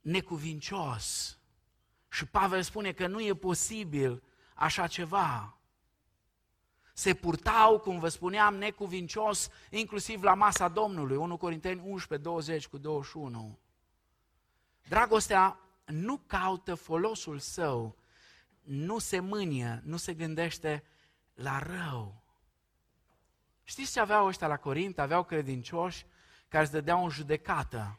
necuvincios. 0.00 1.38
Și 2.08 2.26
Pavel 2.26 2.62
spune 2.62 2.92
că 2.92 3.06
nu 3.06 3.20
e 3.20 3.34
posibil 3.34 4.22
așa 4.54 4.86
ceva. 4.86 5.55
Se 6.98 7.14
purtau, 7.14 7.78
cum 7.78 7.98
vă 7.98 8.08
spuneam, 8.08 8.54
necuvincios, 8.54 9.48
inclusiv 9.70 10.22
la 10.22 10.34
masa 10.34 10.68
Domnului, 10.68 11.16
1 11.16 11.36
Corinteni 11.36 11.80
11, 11.84 12.28
20 12.28 12.66
cu 12.66 12.78
21. 12.78 13.58
Dragostea 14.88 15.60
nu 15.84 16.20
caută 16.26 16.74
folosul 16.74 17.38
său, 17.38 17.96
nu 18.62 18.98
se 18.98 19.20
mânie, 19.20 19.82
nu 19.84 19.96
se 19.96 20.14
gândește 20.14 20.84
la 21.34 21.58
rău. 21.58 22.22
Știți 23.64 23.92
ce 23.92 24.00
aveau 24.00 24.26
ăștia 24.26 24.46
la 24.46 24.56
Corint? 24.56 24.98
Aveau 24.98 25.24
credincioși 25.24 26.06
care 26.48 26.62
îți 26.62 26.72
dădeau 26.72 27.04
în 27.04 27.10
judecată. 27.10 27.98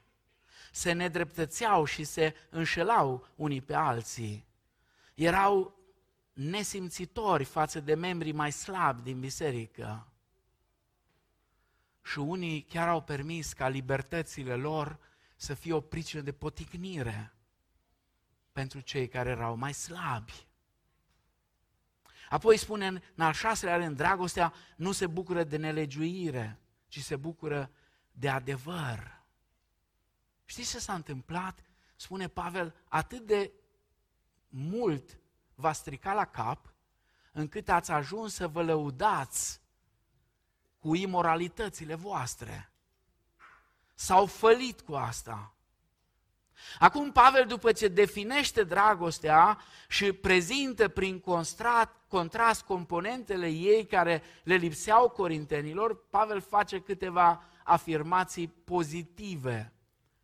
Se 0.71 0.91
nedreptățeau 0.91 1.85
și 1.85 2.03
se 2.03 2.35
înșelau 2.49 3.27
unii 3.35 3.61
pe 3.61 3.73
alții. 3.73 4.45
Erau 5.13 5.76
nesimțitori 6.37 7.43
față 7.43 7.79
de 7.79 7.93
membrii 7.93 8.31
mai 8.31 8.51
slabi 8.51 9.01
din 9.01 9.19
biserică. 9.19 10.07
Și 12.03 12.19
unii 12.19 12.61
chiar 12.61 12.87
au 12.87 13.01
permis 13.01 13.53
ca 13.53 13.67
libertățile 13.67 14.55
lor 14.55 14.99
să 15.35 15.53
fie 15.53 15.73
o 15.73 15.81
pricină 15.81 16.21
de 16.21 16.31
poticnire 16.31 17.33
pentru 18.51 18.79
cei 18.79 19.07
care 19.07 19.29
erau 19.29 19.55
mai 19.55 19.73
slabi. 19.73 20.47
Apoi 22.29 22.57
spune 22.57 22.87
în, 22.87 23.01
în 23.15 23.23
al 23.23 23.33
șaselea 23.33 23.77
rând, 23.77 23.97
dragostea 23.97 24.53
nu 24.75 24.91
se 24.91 25.07
bucură 25.07 25.43
de 25.43 25.57
nelegiuire, 25.57 26.59
ci 26.87 26.99
se 26.99 27.15
bucură 27.15 27.71
de 28.11 28.29
adevăr. 28.29 29.21
Știți 30.45 30.71
ce 30.71 30.79
s-a 30.79 30.93
întâmplat? 30.93 31.59
Spune 31.95 32.27
Pavel, 32.27 32.75
atât 32.87 33.25
de 33.25 33.51
mult 34.49 35.19
v-a 35.59 35.71
stricat 35.71 36.15
la 36.15 36.25
cap, 36.25 36.73
încât 37.31 37.69
ați 37.69 37.91
ajuns 37.91 38.33
să 38.33 38.47
vă 38.47 38.63
lăudați 38.63 39.61
cu 40.79 40.95
imoralitățile 40.95 41.95
voastre. 41.95 42.71
S-au 43.93 44.25
fălit 44.25 44.81
cu 44.81 44.93
asta. 44.93 45.55
Acum 46.79 47.11
Pavel, 47.11 47.45
după 47.45 47.71
ce 47.71 47.87
definește 47.87 48.63
dragostea 48.63 49.59
și 49.87 50.11
prezintă 50.11 50.87
prin 50.87 51.19
contrast, 51.19 51.89
contrast 52.07 52.61
componentele 52.61 53.47
ei 53.47 53.85
care 53.85 54.23
le 54.43 54.55
lipseau 54.55 55.09
corintenilor, 55.09 56.07
Pavel 56.09 56.41
face 56.41 56.79
câteva 56.79 57.43
afirmații 57.63 58.47
pozitive 58.47 59.73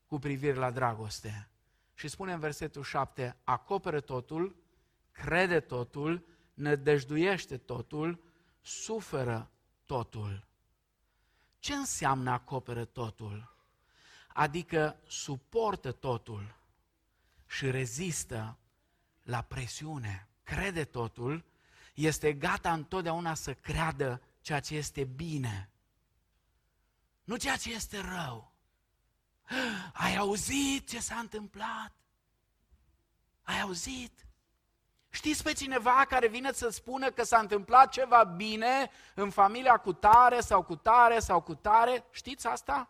cu 0.08 0.20
privire 0.20 0.56
la 0.56 0.72
dragoste. 0.72 1.50
Și 1.94 2.08
spune 2.08 2.34
în 2.34 2.40
versetul 2.40 2.84
7, 2.84 3.38
acoperă 3.44 4.00
totul, 4.00 4.63
crede 5.14 5.60
totul, 5.60 6.26
nădăjduiește 6.54 7.58
totul, 7.58 8.24
suferă 8.62 9.52
totul. 9.86 10.48
Ce 11.60 11.74
înseamnă 11.74 12.32
acoperă 12.32 12.86
totul? 12.86 13.56
Adică 14.28 15.00
suportă 15.08 15.92
totul 15.92 16.56
și 17.48 17.72
rezistă 17.72 18.58
la 19.24 19.42
presiune. 19.42 20.28
Crede 20.44 20.84
totul, 20.84 21.46
este 21.94 22.34
gata 22.34 22.74
întotdeauna 22.74 23.34
să 23.34 23.54
creadă 23.54 24.22
ceea 24.42 24.60
ce 24.60 24.76
este 24.76 25.04
bine, 25.04 25.70
nu 27.24 27.36
ceea 27.36 27.58
ce 27.58 27.74
este 27.74 28.00
rău. 28.00 28.54
Ai 29.94 30.16
auzit 30.16 30.90
ce 30.90 31.00
s-a 31.00 31.16
întâmplat? 31.16 31.94
Ai 33.42 33.62
auzit? 33.62 34.26
Știți 35.16 35.44
pe 35.44 35.54
cineva 35.54 36.06
care 36.10 36.28
vine 36.28 36.52
să 36.52 36.70
spună 36.70 37.10
că 37.10 37.24
s-a 37.24 37.38
întâmplat 37.38 37.90
ceva 37.90 38.24
bine 38.24 38.92
în 39.16 39.30
familia 39.30 39.78
cu 39.78 39.94
tare 39.94 40.40
sau 40.40 40.64
cu 40.64 40.76
tare 40.76 41.20
sau 41.20 41.42
cu 41.42 41.56
tare? 41.56 42.06
Știți 42.12 42.48
asta? 42.48 42.90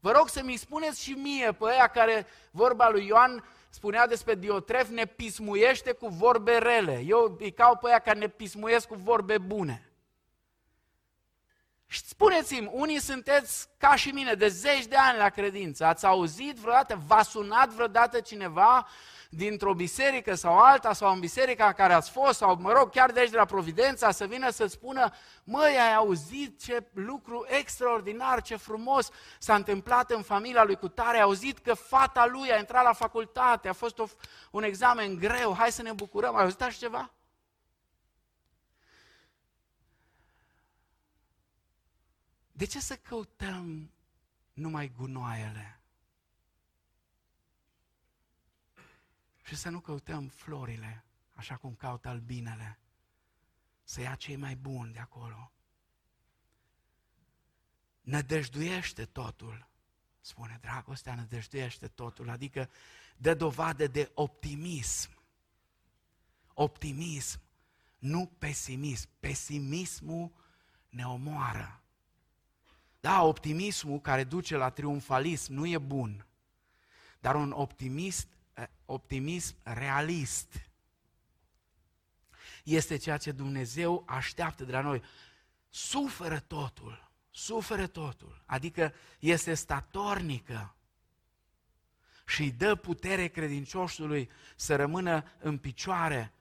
Vă 0.00 0.12
rog 0.12 0.28
să 0.28 0.42
mi 0.42 0.56
spuneți 0.56 1.02
și 1.02 1.10
mie 1.10 1.52
pe 1.52 1.64
aia 1.68 1.86
care, 1.86 2.26
vorba 2.50 2.88
lui 2.88 3.06
Ioan, 3.06 3.44
spunea 3.68 4.06
despre 4.06 4.34
Diotref, 4.34 4.88
ne 4.88 5.04
pismuiește 5.04 5.92
cu 5.92 6.08
vorbe 6.08 6.58
rele. 6.58 7.02
Eu 7.06 7.36
îi 7.40 7.52
cau 7.52 7.76
pe 7.76 7.88
aia 7.88 7.98
care 7.98 8.18
ne 8.18 8.28
pismuiesc 8.28 8.86
cu 8.86 8.94
vorbe 8.94 9.38
bune. 9.38 9.90
Și 11.86 12.04
spuneți-mi, 12.06 12.70
unii 12.72 13.00
sunteți 13.00 13.68
ca 13.78 13.94
și 13.94 14.10
mine, 14.10 14.34
de 14.34 14.48
zeci 14.48 14.86
de 14.86 14.96
ani 14.96 15.18
la 15.18 15.28
credință. 15.28 15.84
Ați 15.84 16.06
auzit 16.06 16.56
vreodată, 16.56 17.02
v-a 17.06 17.22
sunat 17.22 17.68
vreodată 17.68 18.20
cineva 18.20 18.86
dintr-o 19.36 19.74
biserică 19.74 20.34
sau 20.34 20.58
alta, 20.58 20.92
sau 20.92 21.12
în 21.12 21.20
biserica 21.20 21.72
care 21.72 21.92
ați 21.92 22.10
fost, 22.10 22.38
sau 22.38 22.56
mă 22.60 22.72
rog, 22.72 22.90
chiar 22.90 23.10
de 23.10 23.20
aici 23.20 23.30
de 23.30 23.36
la 23.36 23.44
Providența, 23.44 24.10
să 24.10 24.26
vină 24.26 24.50
să 24.50 24.66
spună, 24.66 25.10
măi, 25.44 25.78
ai 25.78 25.94
auzit 25.94 26.62
ce 26.62 26.84
lucru 26.92 27.46
extraordinar, 27.48 28.42
ce 28.42 28.56
frumos 28.56 29.10
s-a 29.38 29.54
întâmplat 29.54 30.10
în 30.10 30.22
familia 30.22 30.64
lui 30.64 30.76
Cutare, 30.76 31.16
ai 31.16 31.22
auzit 31.22 31.58
că 31.58 31.74
fata 31.74 32.26
lui 32.26 32.52
a 32.52 32.58
intrat 32.58 32.84
la 32.84 32.92
facultate, 32.92 33.68
a 33.68 33.72
fost 33.72 33.98
o, 33.98 34.06
un 34.50 34.62
examen 34.62 35.16
greu, 35.16 35.54
hai 35.54 35.72
să 35.72 35.82
ne 35.82 35.92
bucurăm, 35.92 36.36
ai 36.36 36.42
auzit 36.42 36.62
așa 36.62 36.78
ceva? 36.78 37.10
De 42.52 42.66
ce 42.66 42.80
să 42.80 42.96
căutăm 42.96 43.90
numai 44.52 44.92
gunoaiele? 44.96 45.78
Și 49.44 49.56
să 49.56 49.68
nu 49.68 49.80
căutăm 49.80 50.28
florile, 50.28 51.04
așa 51.32 51.56
cum 51.56 51.74
caută 51.74 52.08
albinele. 52.08 52.78
Să 53.82 54.00
ia 54.00 54.14
cei 54.14 54.36
mai 54.36 54.56
buni 54.56 54.92
de 54.92 54.98
acolo. 54.98 55.52
Nădăjduiește 58.00 59.04
totul, 59.04 59.68
spune 60.20 60.58
dragostea, 60.60 61.14
nădăjduiește 61.14 61.88
totul, 61.88 62.30
adică 62.30 62.70
dă 63.16 63.34
dovadă 63.34 63.86
de 63.86 64.10
optimism. 64.14 65.10
Optimism, 66.54 67.40
nu 67.98 68.26
pesimism. 68.38 69.08
Pesimismul 69.20 70.32
ne 70.88 71.06
omoară. 71.06 71.82
Da, 73.00 73.22
optimismul 73.22 74.00
care 74.00 74.24
duce 74.24 74.56
la 74.56 74.70
triumfalism 74.70 75.52
nu 75.52 75.66
e 75.66 75.78
bun, 75.78 76.26
dar 77.20 77.34
un 77.34 77.50
optimist, 77.50 78.28
eh, 78.28 78.38
optimism 78.84 79.56
realist 79.62 80.68
este 82.64 82.96
ceea 82.96 83.16
ce 83.16 83.32
Dumnezeu 83.32 84.04
așteaptă 84.06 84.64
de 84.64 84.72
la 84.72 84.80
noi. 84.80 85.02
Suferă 85.70 86.38
totul, 86.38 87.10
suferă 87.30 87.86
totul, 87.86 88.42
adică 88.46 88.94
este 89.18 89.54
statornică 89.54 90.74
și 92.26 92.42
îi 92.42 92.50
dă 92.50 92.74
putere 92.74 93.26
credincioșului 93.28 94.30
să 94.56 94.76
rămână 94.76 95.24
în 95.38 95.58
picioare 95.58 96.32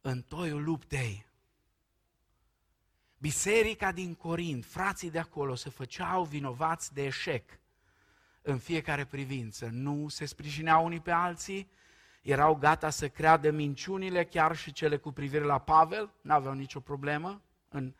în 0.00 0.22
toiul 0.22 0.62
luptei. 0.62 1.26
Biserica 3.18 3.92
din 3.92 4.14
Corint, 4.14 4.64
frații 4.64 5.10
de 5.10 5.18
acolo, 5.18 5.54
se 5.54 5.70
făceau 5.70 6.24
vinovați 6.24 6.94
de 6.94 7.04
eșec 7.04 7.59
în 8.50 8.58
fiecare 8.58 9.04
privință. 9.04 9.68
Nu 9.72 10.08
se 10.08 10.24
sprijineau 10.24 10.84
unii 10.84 11.00
pe 11.00 11.10
alții, 11.10 11.70
erau 12.22 12.54
gata 12.54 12.90
să 12.90 13.08
creadă 13.08 13.50
minciunile, 13.50 14.24
chiar 14.24 14.56
și 14.56 14.72
cele 14.72 14.96
cu 14.96 15.12
privire 15.12 15.44
la 15.44 15.58
Pavel, 15.58 16.10
nu 16.20 16.34
aveau 16.34 16.54
nicio 16.54 16.80
problemă. 16.80 17.42
În 17.68 17.94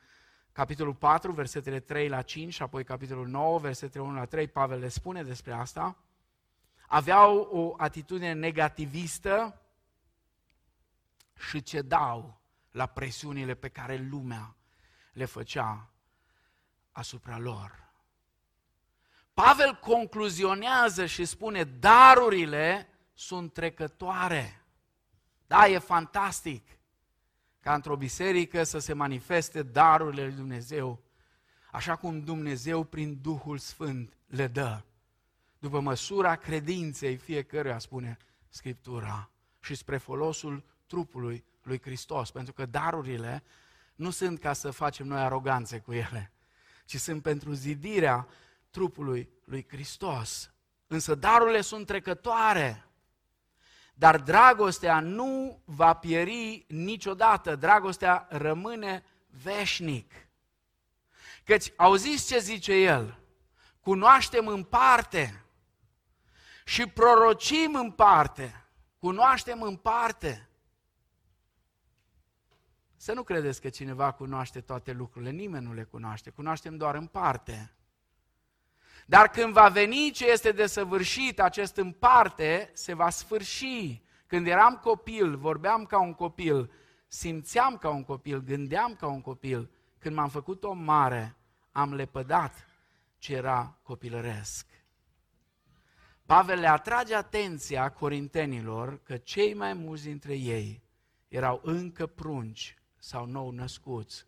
capitolul 0.52 0.94
4, 0.94 1.32
versetele 1.32 1.80
3 1.80 2.08
la 2.08 2.22
5 2.22 2.52
și 2.52 2.62
apoi 2.62 2.84
capitolul 2.84 3.26
9, 3.26 3.58
versetele 3.58 4.04
1 4.04 4.14
la 4.14 4.24
3, 4.24 4.48
Pavel 4.48 4.78
le 4.78 4.88
spune 4.88 5.22
despre 5.22 5.52
asta. 5.52 5.96
Aveau 6.86 7.38
o 7.38 7.74
atitudine 7.76 8.32
negativistă 8.32 9.60
și 11.48 11.62
cedau 11.62 12.40
la 12.70 12.86
presiunile 12.86 13.54
pe 13.54 13.68
care 13.68 13.96
lumea 13.96 14.56
le 15.12 15.24
făcea 15.24 15.90
asupra 16.92 17.38
lor. 17.38 17.89
Pavel 19.34 19.74
concluzionează 19.74 21.06
și 21.06 21.24
spune, 21.24 21.64
darurile 21.64 22.88
sunt 23.14 23.52
trecătoare. 23.52 24.64
Da, 25.46 25.68
e 25.68 25.78
fantastic 25.78 26.66
ca 27.60 27.74
într-o 27.74 27.96
biserică 27.96 28.62
să 28.62 28.78
se 28.78 28.92
manifeste 28.92 29.62
darurile 29.62 30.24
lui 30.24 30.34
Dumnezeu, 30.34 31.02
așa 31.72 31.96
cum 31.96 32.20
Dumnezeu 32.20 32.84
prin 32.84 33.18
Duhul 33.20 33.58
Sfânt 33.58 34.16
le 34.26 34.46
dă, 34.46 34.82
după 35.58 35.80
măsura 35.80 36.36
credinței 36.36 37.16
fiecăruia, 37.16 37.78
spune 37.78 38.16
Scriptura, 38.48 39.30
și 39.61 39.74
spre 39.74 39.96
folosul 39.96 40.64
trupului 40.86 41.44
lui 41.62 41.80
Hristos, 41.80 42.30
pentru 42.30 42.52
că 42.52 42.66
darurile 42.66 43.42
nu 43.94 44.11
sunt 44.11 44.38
ca 44.38 44.52
să 44.52 44.70
facem 44.70 45.07
noi 45.07 45.20
aroganțe 45.20 45.78
cu 45.78 45.92
ele, 45.92 46.32
ci 46.84 46.96
sunt 46.96 47.22
pentru 47.22 47.52
zidirea 47.52 48.28
trupului 48.70 49.30
lui 49.44 49.66
Hristos. 49.68 50.50
Însă 50.86 51.14
darurile 51.14 51.60
sunt 51.60 51.86
trecătoare, 51.86 52.88
dar 53.94 54.20
dragostea 54.20 55.00
nu 55.00 55.62
va 55.64 55.94
pieri 55.94 56.64
niciodată, 56.68 57.56
dragostea 57.56 58.26
rămâne 58.30 59.04
veșnic. 59.42 60.12
Căci 61.44 61.72
auziți 61.76 62.26
ce 62.26 62.38
zice 62.38 62.72
el? 62.72 63.18
Cunoaștem 63.80 64.46
în 64.46 64.64
parte 64.64 65.44
și 66.64 66.86
prorocim 66.86 67.74
în 67.74 67.90
parte. 67.90 68.64
Cunoaștem 68.98 69.62
în 69.62 69.76
parte. 69.76 70.48
Să 72.96 73.12
nu 73.12 73.22
credeți 73.22 73.60
că 73.60 73.68
cineva 73.68 74.12
cunoaște 74.12 74.60
toate 74.60 74.92
lucrurile, 74.92 75.30
nimeni 75.30 75.66
nu 75.66 75.72
le 75.72 75.84
cunoaște, 75.84 76.30
cunoaștem 76.30 76.76
doar 76.76 76.94
în 76.94 77.06
parte. 77.06 77.74
Dar 79.11 79.28
când 79.28 79.52
va 79.52 79.68
veni 79.68 80.11
ce 80.11 80.30
este 80.30 80.52
desăvârșit, 80.52 81.40
acest 81.40 81.76
în 81.76 81.92
parte, 81.92 82.70
se 82.72 82.94
va 82.94 83.11
sfârși. 83.11 84.02
Când 84.26 84.46
eram 84.46 84.76
copil, 84.76 85.36
vorbeam 85.36 85.84
ca 85.84 86.00
un 86.00 86.14
copil, 86.14 86.72
simțeam 87.06 87.76
ca 87.76 87.88
un 87.88 88.04
copil, 88.04 88.40
gândeam 88.40 88.94
ca 88.94 89.06
un 89.06 89.20
copil. 89.20 89.70
Când 89.98 90.14
m-am 90.14 90.28
făcut 90.28 90.64
om 90.64 90.78
mare, 90.78 91.36
am 91.72 91.94
lepădat 91.94 92.66
ce 93.18 93.34
era 93.34 93.78
copilăresc. 93.82 94.66
Pavel 96.26 96.58
le 96.58 96.68
atrage 96.68 97.14
atenția 97.14 97.88
corintenilor 97.88 99.02
că 99.02 99.16
cei 99.16 99.54
mai 99.54 99.74
mulți 99.74 100.04
dintre 100.04 100.34
ei 100.34 100.82
erau 101.28 101.61
încă 101.64 102.06
prunci 102.06 102.78
sau 102.98 103.26
nou 103.26 103.50
născuți. 103.50 104.26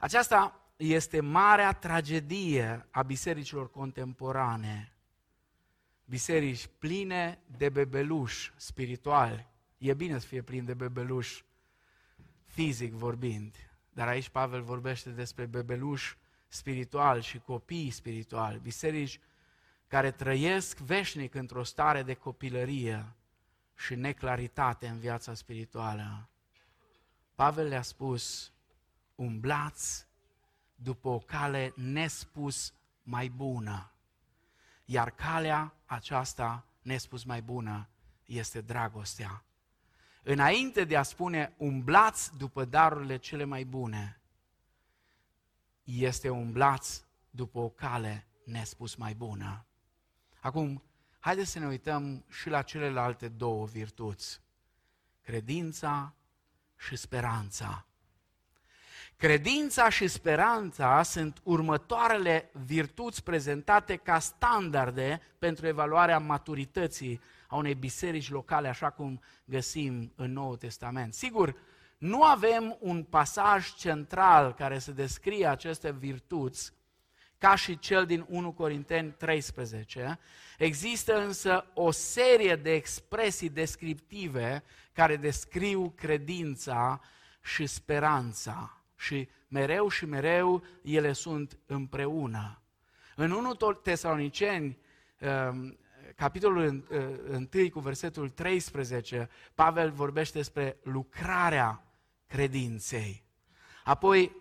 Aceasta 0.00 0.65
este 0.76 1.20
marea 1.20 1.72
tragedie 1.72 2.86
a 2.90 3.02
bisericilor 3.02 3.70
contemporane. 3.70 4.92
Biserici 6.04 6.68
pline 6.78 7.42
de 7.46 7.68
bebeluși 7.68 8.52
spirituali. 8.56 9.48
E 9.78 9.94
bine 9.94 10.18
să 10.18 10.26
fie 10.26 10.42
plin 10.42 10.64
de 10.64 10.74
bebeluși 10.74 11.44
fizic 12.44 12.92
vorbind, 12.92 13.56
dar 13.92 14.08
aici 14.08 14.28
Pavel 14.28 14.62
vorbește 14.62 15.10
despre 15.10 15.46
bebeluși 15.46 16.16
spiritual 16.48 17.20
și 17.20 17.38
copii 17.38 17.90
spirituali. 17.90 18.58
Biserici 18.58 19.20
care 19.86 20.10
trăiesc 20.10 20.78
veșnic 20.78 21.34
într-o 21.34 21.62
stare 21.62 22.02
de 22.02 22.14
copilărie 22.14 23.14
și 23.74 23.94
neclaritate 23.94 24.86
în 24.86 24.98
viața 24.98 25.34
spirituală. 25.34 26.28
Pavel 27.34 27.68
le-a 27.68 27.82
spus, 27.82 28.52
umblați 29.14 30.05
după 30.76 31.08
o 31.08 31.18
cale 31.18 31.72
nespus 31.76 32.72
mai 33.02 33.28
bună. 33.28 33.90
Iar 34.84 35.10
calea 35.10 35.74
aceasta 35.84 36.66
nespus 36.82 37.24
mai 37.24 37.42
bună 37.42 37.88
este 38.24 38.60
dragostea. 38.60 39.44
Înainte 40.22 40.84
de 40.84 40.96
a 40.96 41.02
spune 41.02 41.54
umblați 41.56 42.36
după 42.36 42.64
darurile 42.64 43.16
cele 43.16 43.44
mai 43.44 43.64
bune, 43.64 44.20
este 45.84 46.28
umblați 46.28 47.04
după 47.30 47.58
o 47.58 47.68
cale 47.68 48.26
nespus 48.44 48.94
mai 48.94 49.14
bună. 49.14 49.66
Acum, 50.40 50.82
haideți 51.18 51.50
să 51.50 51.58
ne 51.58 51.66
uităm 51.66 52.24
și 52.28 52.48
la 52.48 52.62
celelalte 52.62 53.28
două 53.28 53.66
virtuți. 53.66 54.40
Credința 55.22 56.14
și 56.76 56.96
speranța. 56.96 57.85
Credința 59.16 59.88
și 59.88 60.08
speranța 60.08 61.02
sunt 61.02 61.40
următoarele 61.42 62.50
virtuți 62.64 63.22
prezentate 63.22 63.96
ca 63.96 64.18
standarde 64.18 65.20
pentru 65.38 65.66
evaluarea 65.66 66.18
maturității 66.18 67.20
a 67.48 67.56
unei 67.56 67.74
biserici 67.74 68.30
locale, 68.30 68.68
așa 68.68 68.90
cum 68.90 69.20
găsim 69.44 70.12
în 70.16 70.32
Noul 70.32 70.56
Testament. 70.56 71.14
Sigur, 71.14 71.56
nu 71.98 72.22
avem 72.22 72.76
un 72.80 73.02
pasaj 73.02 73.74
central 73.74 74.54
care 74.54 74.78
să 74.78 74.92
descrie 74.92 75.46
aceste 75.46 75.92
virtuți, 75.92 76.72
ca 77.38 77.54
și 77.54 77.78
cel 77.78 78.06
din 78.06 78.26
1 78.28 78.52
Corinteni 78.52 79.10
13. 79.10 80.18
Există 80.58 81.24
însă 81.24 81.66
o 81.74 81.90
serie 81.90 82.56
de 82.56 82.72
expresii 82.72 83.48
descriptive 83.48 84.64
care 84.92 85.16
descriu 85.16 85.92
credința 85.96 87.00
și 87.42 87.66
speranța. 87.66 88.80
Și 88.96 89.28
mereu 89.48 89.88
și 89.88 90.04
mereu 90.04 90.64
ele 90.82 91.12
sunt 91.12 91.58
împreună. 91.66 92.62
În 93.16 93.30
1 93.30 93.54
Tesaloniceni, 93.82 94.78
um, 95.50 95.78
capitolul 96.16 96.84
1 97.30 97.48
uh, 97.52 97.70
cu 97.70 97.80
versetul 97.80 98.28
13, 98.28 99.28
Pavel 99.54 99.90
vorbește 99.90 100.38
despre 100.38 100.76
lucrarea 100.82 101.86
credinței. 102.26 103.24
Apoi, 103.84 104.36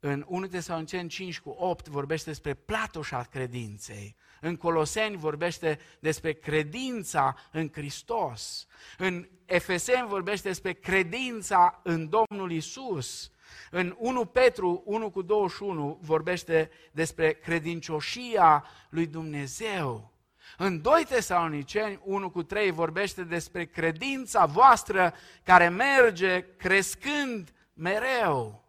în 0.00 0.24
1 0.28 0.46
Tesaloniceni 0.46 1.08
5 1.08 1.40
cu 1.40 1.50
8 1.50 1.88
vorbește 1.88 2.30
despre 2.30 2.54
platoșa 2.54 3.22
credinței. 3.22 4.16
În 4.40 4.56
Coloseni 4.56 5.16
vorbește 5.16 5.78
despre 6.00 6.32
credința 6.32 7.36
în 7.52 7.68
Hristos. 7.72 8.66
În 8.98 9.28
Efeseni 9.44 10.08
vorbește 10.08 10.48
despre 10.48 10.72
credința 10.72 11.80
în 11.82 12.08
Domnul 12.08 12.52
Isus. 12.52 13.30
În 13.70 13.96
1 13.98 14.24
Petru 14.24 14.82
1 14.84 15.10
cu 15.10 15.22
21 15.22 15.98
vorbește 16.00 16.70
despre 16.92 17.32
credincioșia 17.32 18.64
lui 18.88 19.06
Dumnezeu. 19.06 20.12
În 20.56 20.82
2 20.82 21.04
Tesaloniceni 21.08 22.00
1 22.04 22.30
cu 22.30 22.42
3 22.42 22.70
vorbește 22.70 23.22
despre 23.22 23.64
credința 23.64 24.46
voastră 24.46 25.14
care 25.42 25.68
merge 25.68 26.44
crescând 26.56 27.52
mereu. 27.74 28.64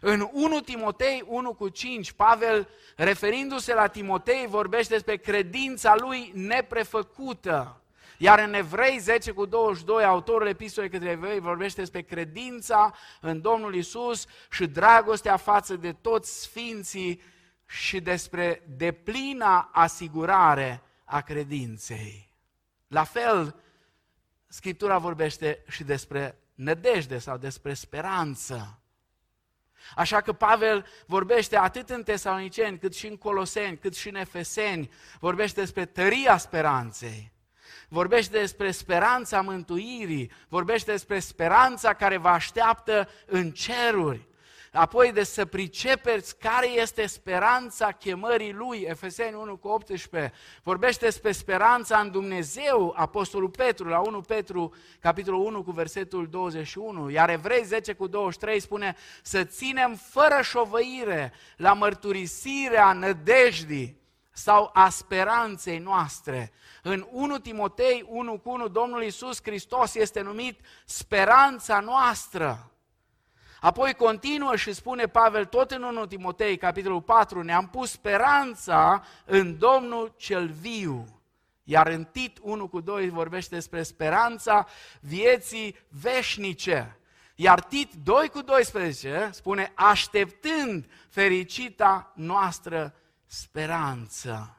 În 0.00 0.28
1 0.32 0.60
Timotei 0.60 1.24
1 1.26 1.54
cu 1.54 1.68
5, 1.68 2.12
Pavel, 2.12 2.68
referindu-se 2.96 3.74
la 3.74 3.86
Timotei, 3.86 4.46
vorbește 4.48 4.92
despre 4.92 5.16
credința 5.16 5.94
lui 5.96 6.30
neprefăcută. 6.34 7.81
Iar 8.18 8.38
în 8.38 8.54
Evrei 8.54 8.98
10 8.98 9.32
cu 9.32 9.46
22, 9.46 10.04
autorul 10.04 10.46
epistolei 10.46 10.90
către 10.90 11.10
Evrei 11.10 11.40
vorbește 11.40 11.80
despre 11.80 12.02
credința 12.02 12.94
în 13.20 13.40
Domnul 13.40 13.74
Isus 13.74 14.26
și 14.50 14.66
dragostea 14.66 15.36
față 15.36 15.76
de 15.76 15.92
toți 15.92 16.40
sfinții 16.40 17.22
și 17.66 18.00
despre 18.00 18.62
deplina 18.76 19.70
asigurare 19.72 20.82
a 21.04 21.20
credinței. 21.20 22.34
La 22.86 23.04
fel, 23.04 23.56
Scriptura 24.46 24.98
vorbește 24.98 25.64
și 25.68 25.84
despre 25.84 26.38
nădejde 26.54 27.18
sau 27.18 27.36
despre 27.36 27.74
speranță. 27.74 28.80
Așa 29.94 30.20
că 30.20 30.32
Pavel 30.32 30.86
vorbește 31.06 31.56
atât 31.56 31.90
în 31.90 32.02
Tesaloniceni, 32.02 32.78
cât 32.78 32.94
și 32.94 33.06
în 33.06 33.16
Coloseni, 33.16 33.78
cât 33.78 33.94
și 33.94 34.08
în 34.08 34.14
Efeseni, 34.14 34.90
vorbește 35.20 35.60
despre 35.60 35.84
tăria 35.86 36.36
speranței, 36.36 37.32
vorbește 37.92 38.38
despre 38.38 38.70
speranța 38.70 39.40
mântuirii, 39.40 40.30
vorbește 40.48 40.90
despre 40.90 41.18
speranța 41.18 41.92
care 41.92 42.16
vă 42.16 42.28
așteaptă 42.28 43.08
în 43.26 43.50
ceruri, 43.50 44.28
apoi 44.72 45.12
de 45.12 45.22
să 45.22 45.44
pricepeți 45.44 46.38
care 46.38 46.68
este 46.68 47.06
speranța 47.06 47.92
chemării 47.92 48.52
lui, 48.52 48.80
Efeseni 48.88 49.34
1 49.34 49.56
cu 49.56 49.68
18, 49.68 50.32
vorbește 50.62 51.04
despre 51.04 51.32
speranța 51.32 51.98
în 51.98 52.10
Dumnezeu, 52.10 52.94
Apostolul 52.96 53.48
Petru, 53.48 53.88
la 53.88 53.98
1 53.98 54.20
Petru, 54.20 54.74
capitolul 55.00 55.44
1 55.44 55.62
cu 55.62 55.70
versetul 55.70 56.28
21, 56.30 57.10
iar 57.10 57.30
Evrei 57.30 57.64
10 57.64 57.92
cu 57.92 58.06
23 58.06 58.60
spune 58.60 58.96
să 59.22 59.44
ținem 59.44 59.94
fără 59.94 60.40
șovăire 60.42 61.32
la 61.56 61.72
mărturisirea 61.72 62.92
nădejdii 62.92 64.01
sau 64.32 64.70
a 64.72 64.88
speranței 64.88 65.78
noastre. 65.78 66.52
În 66.82 67.06
1 67.10 67.38
Timotei 67.38 68.04
1 68.08 68.38
cu 68.38 68.50
1, 68.50 68.68
Domnul 68.68 69.02
Iisus 69.02 69.42
Hristos 69.42 69.94
este 69.94 70.20
numit 70.20 70.60
speranța 70.84 71.80
noastră. 71.80 72.72
Apoi 73.60 73.94
continuă 73.94 74.56
și 74.56 74.72
spune 74.72 75.06
Pavel 75.06 75.44
tot 75.44 75.70
în 75.70 75.82
1 75.82 76.06
Timotei, 76.06 76.56
capitolul 76.56 77.02
4, 77.02 77.42
ne-am 77.42 77.68
pus 77.68 77.90
speranța 77.90 79.04
în 79.24 79.58
Domnul 79.58 80.14
cel 80.16 80.48
viu. 80.48 81.22
Iar 81.64 81.86
în 81.86 82.04
Tit 82.04 82.38
1 82.40 82.68
cu 82.68 82.80
2 82.80 83.08
vorbește 83.08 83.54
despre 83.54 83.82
speranța 83.82 84.66
vieții 85.00 85.76
veșnice. 85.88 86.96
Iar 87.34 87.60
Tit 87.60 87.92
2 88.04 88.28
cu 88.28 88.42
12 88.42 89.30
spune 89.32 89.72
așteptând 89.74 90.86
fericita 91.08 92.12
noastră 92.14 92.94
speranță. 93.32 94.56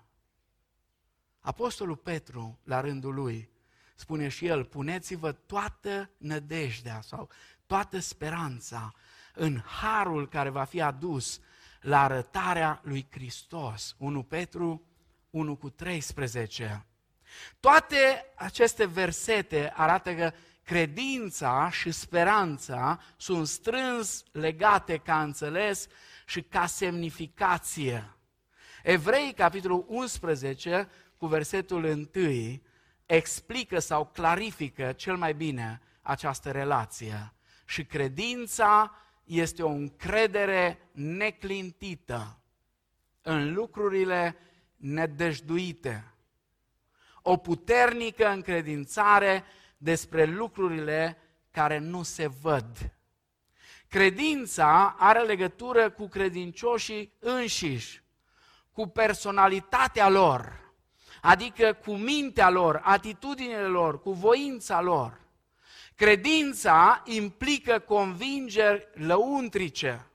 Apostolul 1.40 1.96
Petru, 1.96 2.60
la 2.64 2.82
rândul 2.82 3.14
lui, 3.14 3.50
spune 3.96 4.28
și 4.28 4.46
el, 4.46 4.64
puneți-vă 4.64 5.32
toată 5.32 6.10
nădejdea 6.18 7.02
sau 7.02 7.30
toată 7.66 8.00
speranța 8.00 8.94
în 9.34 9.62
harul 9.62 10.28
care 10.28 10.50
va 10.50 10.64
fi 10.64 10.82
adus 10.82 11.40
la 11.82 12.04
arătarea 12.04 12.82
lui 12.84 13.08
Hristos. 13.12 13.96
1 13.98 14.24
Petru 14.24 14.84
1 15.30 15.56
cu 15.56 15.70
13. 15.70 16.86
Toate 17.60 18.26
aceste 18.36 18.86
versete 18.86 19.74
arată 19.76 20.16
că 20.16 20.32
credința 20.64 21.70
și 21.70 21.92
speranța 21.92 23.00
sunt 23.18 23.48
strâns 23.48 24.24
legate 24.32 24.98
ca 24.98 25.22
înțeles 25.22 25.88
și 26.26 26.42
ca 26.42 26.66
semnificație. 26.66 28.14
Evrei, 28.84 29.34
capitolul 29.34 29.86
11, 29.88 30.90
cu 31.18 31.26
versetul 31.26 31.84
1, 31.84 32.62
explică 33.06 33.80
sau 33.80 34.10
clarifică 34.14 34.92
cel 34.92 35.16
mai 35.16 35.34
bine 35.34 35.82
această 36.02 36.52
relație. 36.52 37.34
Și 37.66 37.86
credința 37.86 38.96
este 39.24 39.64
o 39.64 39.70
încredere 39.70 40.90
neclintită 40.92 42.40
în 43.22 43.54
lucrurile 43.54 44.36
nedăjduite. 44.76 46.14
O 47.22 47.38
puternică 47.38 48.30
încredințare 48.30 49.44
despre 49.78 50.26
lucrurile 50.26 51.18
care 51.52 51.78
nu 51.78 52.04
se 52.04 52.28
văd. 52.28 52.94
Credința 53.88 54.96
are 55.00 55.20
legătură 55.20 55.90
cu 55.90 56.08
credincioșii 56.08 57.14
înșiși, 57.20 58.03
cu 58.74 58.88
personalitatea 58.88 60.10
lor, 60.10 60.62
adică 61.22 61.78
cu 61.86 61.94
mintea 61.94 62.50
lor, 62.50 62.82
atitudinile 62.84 63.66
lor, 63.68 64.02
cu 64.02 64.12
voința 64.12 64.82
lor. 64.82 65.22
Credința 65.96 67.02
implică 67.06 67.80
convingeri 67.80 68.88
lăuntrice, 68.94 70.08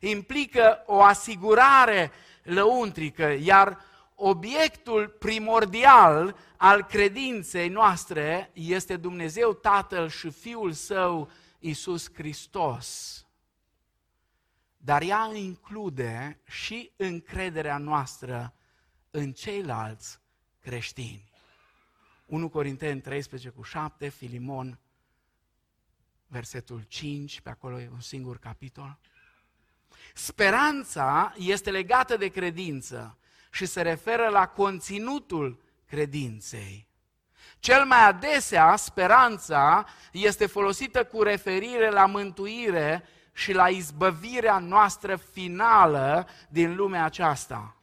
implică 0.00 0.82
o 0.86 1.02
asigurare 1.02 2.10
lăuntrică, 2.42 3.36
iar 3.40 3.78
obiectul 4.14 5.08
primordial 5.08 6.36
al 6.56 6.84
credinței 6.84 7.68
noastre 7.68 8.50
este 8.52 8.96
Dumnezeu 8.96 9.52
Tatăl 9.52 10.08
și 10.08 10.30
Fiul 10.30 10.72
Său, 10.72 11.30
Isus 11.58 12.14
Hristos. 12.14 13.18
Dar 14.82 15.02
ea 15.02 15.30
include 15.34 16.40
și 16.44 16.92
încrederea 16.96 17.78
noastră 17.78 18.54
în 19.10 19.32
ceilalți 19.32 20.20
creștini. 20.60 21.28
1 22.26 22.48
Corinteni 22.48 23.00
13 23.00 23.48
cu 23.48 23.62
7, 23.62 24.08
Filimon, 24.08 24.78
versetul 26.26 26.82
5, 26.88 27.40
pe 27.40 27.50
acolo 27.50 27.80
e 27.80 27.88
un 27.92 28.00
singur 28.00 28.38
capitol. 28.38 28.98
Speranța 30.14 31.34
este 31.36 31.70
legată 31.70 32.16
de 32.16 32.28
credință 32.28 33.18
și 33.50 33.66
se 33.66 33.82
referă 33.82 34.28
la 34.28 34.46
conținutul 34.46 35.62
credinței. 35.86 36.88
Cel 37.58 37.84
mai 37.84 38.06
adesea, 38.06 38.76
speranța 38.76 39.86
este 40.12 40.46
folosită 40.46 41.04
cu 41.04 41.22
referire 41.22 41.90
la 41.90 42.06
mântuire 42.06 43.04
și 43.40 43.52
la 43.52 43.68
izbăvirea 43.68 44.58
noastră 44.58 45.16
finală 45.16 46.28
din 46.48 46.74
lumea 46.74 47.04
aceasta. 47.04 47.76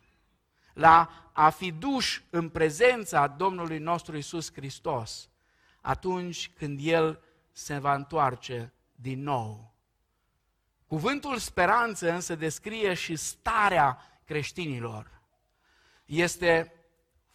La 0.73 1.29
a 1.33 1.49
fi 1.49 1.71
duși 1.71 2.23
în 2.29 2.49
prezența 2.49 3.27
Domnului 3.27 3.77
nostru 3.77 4.17
Isus 4.17 4.53
Hristos 4.53 5.29
atunci 5.81 6.51
când 6.57 6.79
El 6.81 7.23
se 7.51 7.77
va 7.77 7.93
întoarce 7.93 8.73
din 8.95 9.23
nou. 9.23 9.73
Cuvântul 10.87 11.37
speranță 11.37 12.11
însă 12.11 12.35
descrie 12.35 12.93
și 12.93 13.15
starea 13.15 14.19
creștinilor. 14.25 15.21
Este 16.05 16.73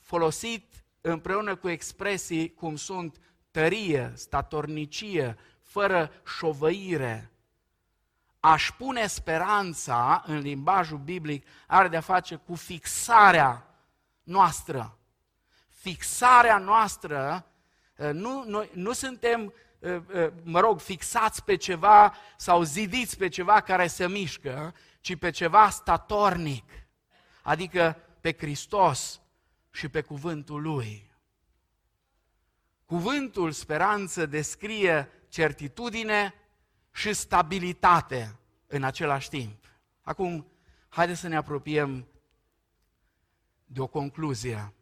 folosit 0.00 0.84
împreună 1.00 1.56
cu 1.56 1.68
expresii 1.68 2.54
cum 2.54 2.76
sunt 2.76 3.20
tărie, 3.50 4.12
statornicie, 4.14 5.36
fără 5.62 6.10
șovăire. 6.38 7.31
Aș 8.45 8.70
pune 8.70 9.07
speranța 9.07 10.22
în 10.26 10.38
limbajul 10.38 10.99
biblic 10.99 11.47
are 11.66 11.88
de-a 11.88 12.01
face 12.01 12.34
cu 12.34 12.55
fixarea 12.55 13.66
noastră. 14.22 14.99
Fixarea 15.68 16.59
noastră, 16.59 17.47
nu, 17.97 18.45
noi, 18.47 18.70
nu 18.72 18.93
suntem 18.93 19.53
Ă, 19.82 20.03
ă, 20.14 20.32
mă 20.43 20.61
rog, 20.61 20.80
fixați 20.80 21.45
pe 21.45 21.57
ceva 21.57 22.14
sau 22.36 22.62
zidiți 22.62 23.16
pe 23.16 23.28
ceva 23.28 23.61
care 23.61 23.86
se 23.86 24.09
mișcă, 24.09 24.74
ci 25.01 25.16
pe 25.16 25.30
ceva 25.30 25.70
statornic, 25.70 26.70
adică 27.43 27.97
pe 28.20 28.36
Hristos 28.38 29.20
și 29.70 29.88
pe 29.88 30.01
cuvântul 30.01 30.62
Lui. 30.62 31.11
Cuvântul 32.86 33.53
speranță 33.53 34.26
descrie 34.26 35.09
certitudine 35.28 36.34
și 36.93 37.12
stabilitate 37.12 38.36
în 38.66 38.82
același 38.82 39.28
timp. 39.28 39.64
Acum, 40.03 40.47
haideți 40.88 41.20
să 41.20 41.28
ne 41.28 41.36
apropiem 41.36 42.07
de 43.64 43.80
o 43.80 43.86
concluzie. 43.86 44.72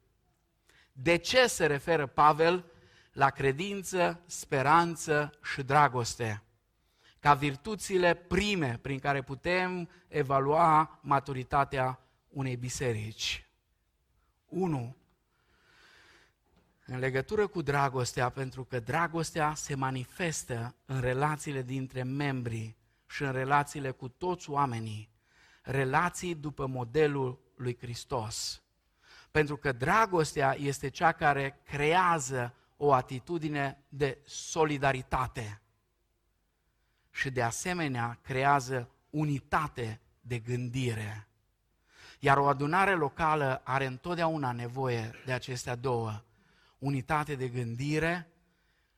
De 0.93 1.17
ce 1.17 1.47
se 1.47 1.67
referă 1.67 2.07
Pavel 2.07 2.65
la 3.13 3.31
credință, 3.31 4.23
speranță 4.27 5.39
și 5.43 5.63
dragoste, 5.63 6.43
ca 7.19 7.35
virtuțile 7.35 8.15
prime 8.15 8.79
prin 8.83 8.99
care 8.99 9.23
putem 9.23 9.89
evalua 10.09 10.99
maturitatea 11.03 12.01
unei 12.29 12.57
biserici. 12.57 13.47
1. 14.47 14.97
În 16.93 16.99
legătură 16.99 17.47
cu 17.47 17.63
dragostea, 17.63 18.29
pentru 18.29 18.65
că 18.65 18.81
dragostea 18.81 19.55
se 19.55 19.75
manifestă 19.75 20.75
în 20.85 21.01
relațiile 21.01 21.63
dintre 21.63 22.03
membrii 22.03 22.77
și 23.07 23.23
în 23.23 23.33
relațiile 23.33 23.91
cu 23.91 24.09
toți 24.09 24.51
oamenii, 24.51 25.11
relații 25.63 26.35
după 26.35 26.67
modelul 26.67 27.41
lui 27.57 27.77
Hristos. 27.81 28.63
Pentru 29.31 29.57
că 29.57 29.73
dragostea 29.73 30.57
este 30.59 30.89
cea 30.89 31.13
care 31.13 31.61
creează 31.65 32.55
o 32.77 32.93
atitudine 32.93 33.85
de 33.89 34.19
solidaritate 34.25 35.61
și 37.11 37.31
de 37.31 37.43
asemenea 37.43 38.19
creează 38.23 38.91
unitate 39.11 40.01
de 40.21 40.39
gândire. 40.39 41.29
Iar 42.19 42.37
o 42.37 42.47
adunare 42.47 42.95
locală 42.95 43.61
are 43.65 43.87
întotdeauna 43.87 44.53
nevoie 44.53 45.11
de 45.25 45.33
acestea 45.33 45.75
două, 45.77 46.25
unitate 46.81 47.35
de 47.35 47.49
gândire 47.49 48.33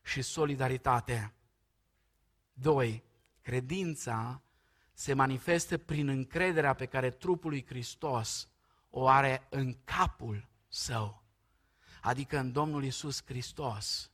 și 0.03 0.23
solidaritate. 0.23 1.33
Doi, 2.53 3.05
credința 3.41 4.43
se 4.93 5.15
manifestă 5.15 5.79
prin 5.79 6.09
încrederea 6.09 6.75
pe 6.75 6.87
care 6.87 7.11
trupul 7.11 7.51
lui 7.51 7.67
Hristos 7.67 8.49
o 8.91 9.09
are 9.09 9.47
în 9.51 9.77
capul 9.85 10.49
său 10.69 11.23
adică 12.03 12.39
în 12.39 12.53
Domnul 12.53 12.85
Isus 12.85 13.23
Hristos. 13.25 14.11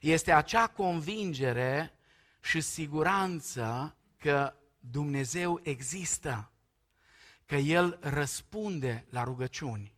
Este 0.00 0.32
acea 0.32 0.66
convingere 0.66 1.98
și 2.40 2.60
siguranță 2.60 3.96
că 4.16 4.54
Dumnezeu 4.78 5.60
există, 5.62 6.50
că 7.46 7.56
El 7.56 7.98
răspunde 8.00 9.06
la 9.10 9.24
rugăciuni. 9.24 9.94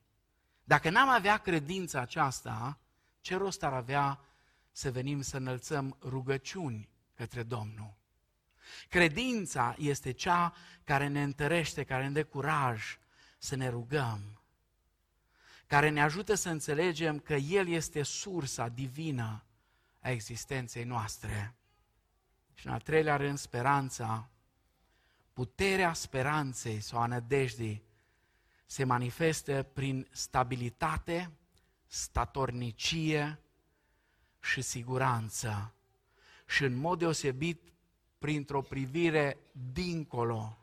Dacă 0.65 0.91
n-am 0.91 1.09
avea 1.09 1.37
credința 1.37 2.01
aceasta, 2.01 2.79
ce 3.23 3.37
rost 3.37 3.63
ar 3.63 3.73
avea 3.73 4.21
să 4.73 4.91
venim 4.91 5.21
să 5.21 5.37
înălțăm 5.37 5.97
rugăciuni 6.03 6.89
către 7.15 7.43
Domnul? 7.43 7.95
Credința 8.89 9.75
este 9.79 10.13
cea 10.13 10.55
care 10.85 11.07
ne 11.07 11.23
întărește, 11.23 11.85
care 11.85 12.03
ne 12.03 12.11
dă 12.11 12.25
curaj 12.25 12.99
să 13.39 13.57
ne 13.57 13.69
rugăm 13.69 14.43
care 15.73 15.89
ne 15.89 16.03
ajută 16.03 16.35
să 16.35 16.49
înțelegem 16.49 17.19
că 17.19 17.35
El 17.35 17.69
este 17.69 18.03
sursa 18.03 18.69
divină 18.69 19.45
a 20.01 20.11
existenței 20.11 20.85
noastre. 20.85 21.55
Și 22.55 22.67
în 22.67 22.73
al 22.73 22.81
treilea 22.81 23.17
rând, 23.17 23.39
speranța, 23.39 24.29
puterea 25.33 25.93
speranței 25.93 26.81
sau 26.81 27.01
a 27.01 27.07
nădejdii 27.07 27.83
se 28.67 28.85
manifestă 28.85 29.63
prin 29.63 30.09
stabilitate, 30.11 31.31
statornicie 31.93 33.39
și 34.41 34.63
siguranță. 34.63 35.75
Și 36.47 36.65
în 36.65 36.75
mod 36.75 36.99
deosebit 36.99 37.73
printr-o 38.19 38.63
privire 38.63 39.39
dincolo 39.73 40.59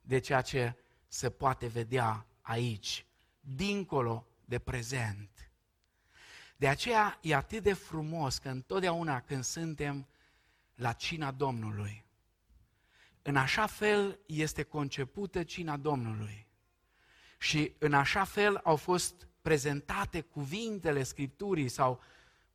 de 0.00 0.18
ceea 0.18 0.42
ce 0.42 0.76
se 1.08 1.30
poate 1.30 1.66
vedea 1.66 2.26
aici, 2.40 3.06
dincolo 3.40 4.26
de 4.44 4.58
prezent. 4.58 5.50
De 6.56 6.68
aceea 6.68 7.18
e 7.22 7.34
atât 7.34 7.62
de 7.62 7.72
frumos 7.72 8.38
că 8.38 8.48
întotdeauna 8.48 9.20
când 9.20 9.44
suntem 9.44 10.08
la 10.74 10.92
cina 10.92 11.30
Domnului, 11.30 12.04
în 13.22 13.36
așa 13.36 13.66
fel 13.66 14.18
este 14.26 14.62
concepută 14.62 15.42
cina 15.42 15.76
Domnului. 15.76 16.46
Și 17.38 17.74
în 17.78 17.92
așa 17.92 18.24
fel 18.24 18.56
au 18.56 18.76
fost 18.76 19.28
prezentate 19.42 20.20
cuvintele 20.20 21.02
Scripturii 21.02 21.68
sau 21.68 22.00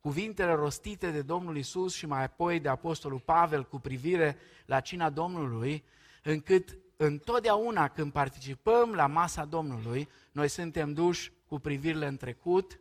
cuvintele 0.00 0.52
rostite 0.52 1.10
de 1.10 1.22
Domnul 1.22 1.56
Isus 1.56 1.94
și 1.94 2.06
mai 2.06 2.24
apoi 2.24 2.60
de 2.60 2.68
Apostolul 2.68 3.20
Pavel 3.20 3.64
cu 3.64 3.78
privire 3.78 4.36
la 4.66 4.80
cina 4.80 5.10
Domnului, 5.10 5.84
încât 6.22 6.78
întotdeauna 6.96 7.88
când 7.88 8.12
participăm 8.12 8.92
la 8.92 9.06
masa 9.06 9.44
Domnului, 9.44 10.08
noi 10.32 10.48
suntem 10.48 10.92
duși 10.92 11.32
cu 11.46 11.58
privirile 11.58 12.06
în 12.06 12.16
trecut, 12.16 12.80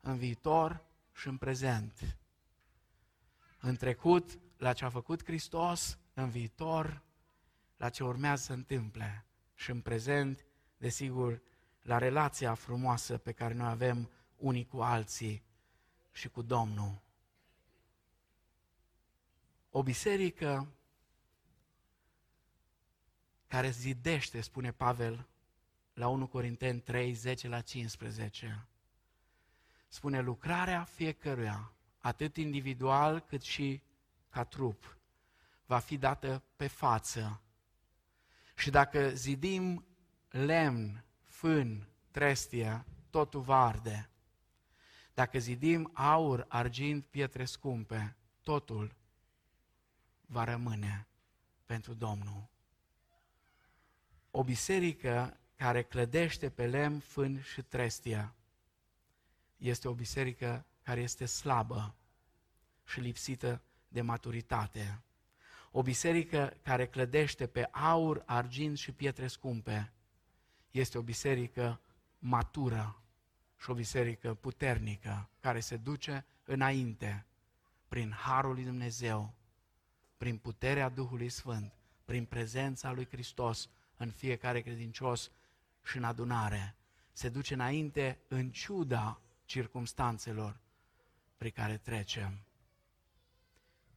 în 0.00 0.16
viitor 0.16 0.84
și 1.12 1.28
în 1.28 1.36
prezent. 1.36 2.16
În 3.60 3.76
trecut, 3.76 4.38
la 4.56 4.72
ce 4.72 4.84
a 4.84 4.88
făcut 4.88 5.24
Hristos, 5.24 5.98
în 6.14 6.28
viitor, 6.28 7.02
la 7.76 7.88
ce 7.88 8.04
urmează 8.04 8.42
să 8.42 8.52
întâmple 8.52 9.26
și 9.54 9.70
în 9.70 9.80
prezent, 9.80 10.44
desigur, 10.76 11.42
la 11.82 11.98
relația 11.98 12.54
frumoasă 12.54 13.18
pe 13.18 13.32
care 13.32 13.54
noi 13.54 13.68
avem 13.68 14.10
unii 14.36 14.66
cu 14.66 14.80
alții 14.80 15.42
și 16.12 16.28
cu 16.28 16.42
Domnul. 16.42 17.00
O 19.70 19.82
biserică 19.82 20.68
care 23.46 23.70
zidește, 23.70 24.40
spune 24.40 24.72
Pavel 24.72 25.26
la 25.94 26.08
1 26.08 26.26
Corinteni 26.26 26.80
3, 26.80 27.12
10 27.12 27.48
la 27.48 27.60
15. 27.60 28.66
Spune 29.88 30.20
lucrarea 30.20 30.84
fiecăruia, 30.84 31.72
atât 31.98 32.36
individual 32.36 33.20
cât 33.20 33.42
și 33.42 33.82
ca 34.28 34.44
trup, 34.44 34.96
va 35.66 35.78
fi 35.78 35.98
dată 35.98 36.42
pe 36.56 36.66
față. 36.66 37.40
Și 38.56 38.70
dacă 38.70 39.08
zidim 39.08 39.86
lemn, 40.28 41.04
fân, 41.42 41.88
trestie, 42.10 42.84
totul 43.10 43.40
va 43.40 43.66
arde. 43.66 44.10
Dacă 45.14 45.38
zidim 45.38 45.90
aur, 45.92 46.44
argint, 46.48 47.04
pietre 47.04 47.44
scumpe, 47.44 48.16
totul 48.42 48.94
va 50.26 50.44
rămâne 50.44 51.06
pentru 51.66 51.94
Domnul. 51.94 52.48
O 54.30 54.44
biserică 54.44 55.40
care 55.56 55.82
clădește 55.82 56.50
pe 56.50 56.66
lemn, 56.66 56.98
fân 56.98 57.40
și 57.40 57.62
trestia 57.62 58.34
este 59.56 59.88
o 59.88 59.94
biserică 59.94 60.66
care 60.82 61.00
este 61.00 61.24
slabă 61.24 61.94
și 62.84 63.00
lipsită 63.00 63.62
de 63.88 64.00
maturitate. 64.00 65.02
O 65.70 65.82
biserică 65.82 66.56
care 66.62 66.86
clădește 66.86 67.46
pe 67.46 67.68
aur, 67.70 68.22
argint 68.26 68.78
și 68.78 68.92
pietre 68.92 69.26
scumpe 69.26 69.92
este 70.72 70.98
o 70.98 71.02
biserică 71.02 71.80
matură 72.18 73.02
și 73.58 73.70
o 73.70 73.74
biserică 73.74 74.34
puternică 74.34 75.28
care 75.40 75.60
se 75.60 75.76
duce 75.76 76.26
înainte 76.44 77.26
prin 77.88 78.10
harul 78.10 78.54
lui 78.54 78.64
Dumnezeu, 78.64 79.34
prin 80.16 80.36
puterea 80.36 80.88
Duhului 80.88 81.28
Sfânt, 81.28 81.72
prin 82.04 82.24
prezența 82.24 82.92
lui 82.92 83.06
Hristos 83.06 83.68
în 83.96 84.10
fiecare 84.10 84.60
credincios 84.60 85.30
și 85.84 85.96
în 85.96 86.04
adunare. 86.04 86.76
Se 87.12 87.28
duce 87.28 87.54
înainte 87.54 88.18
în 88.28 88.50
ciuda 88.50 89.20
circumstanțelor 89.44 90.60
prin 91.36 91.50
care 91.50 91.76
trecem. 91.76 92.38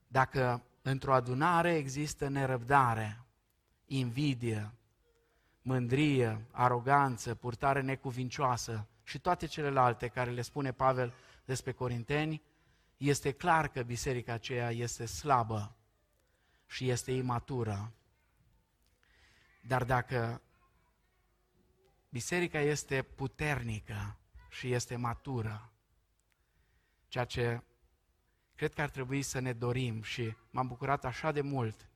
Dacă 0.07 0.63
într-o 0.81 1.13
adunare 1.13 1.75
există 1.75 2.27
nerăbdare, 2.27 3.23
invidie, 3.85 4.71
mândrie, 5.65 6.45
aroganță, 6.51 7.35
purtare 7.35 7.81
necuvincioasă 7.81 8.87
și 9.03 9.19
toate 9.19 9.45
celelalte 9.45 10.07
care 10.07 10.31
le 10.31 10.41
spune 10.41 10.71
Pavel 10.71 11.13
despre 11.45 11.71
corinteni, 11.71 12.41
este 12.97 13.31
clar 13.31 13.67
că 13.67 13.83
biserica 13.83 14.33
aceea 14.33 14.71
este 14.71 15.05
slabă 15.05 15.75
și 16.65 16.89
este 16.89 17.11
imatură. 17.11 17.91
Dar 19.61 19.83
dacă 19.83 20.41
biserica 22.09 22.59
este 22.59 23.01
puternică 23.01 24.17
și 24.49 24.71
este 24.71 24.95
matură, 24.95 25.71
ceea 27.07 27.25
ce 27.25 27.61
cred 28.55 28.73
că 28.73 28.81
ar 28.81 28.89
trebui 28.89 29.21
să 29.21 29.39
ne 29.39 29.53
dorim 29.53 30.01
și 30.01 30.35
m-am 30.49 30.67
bucurat 30.67 31.05
așa 31.05 31.31
de 31.31 31.41
mult 31.41 31.89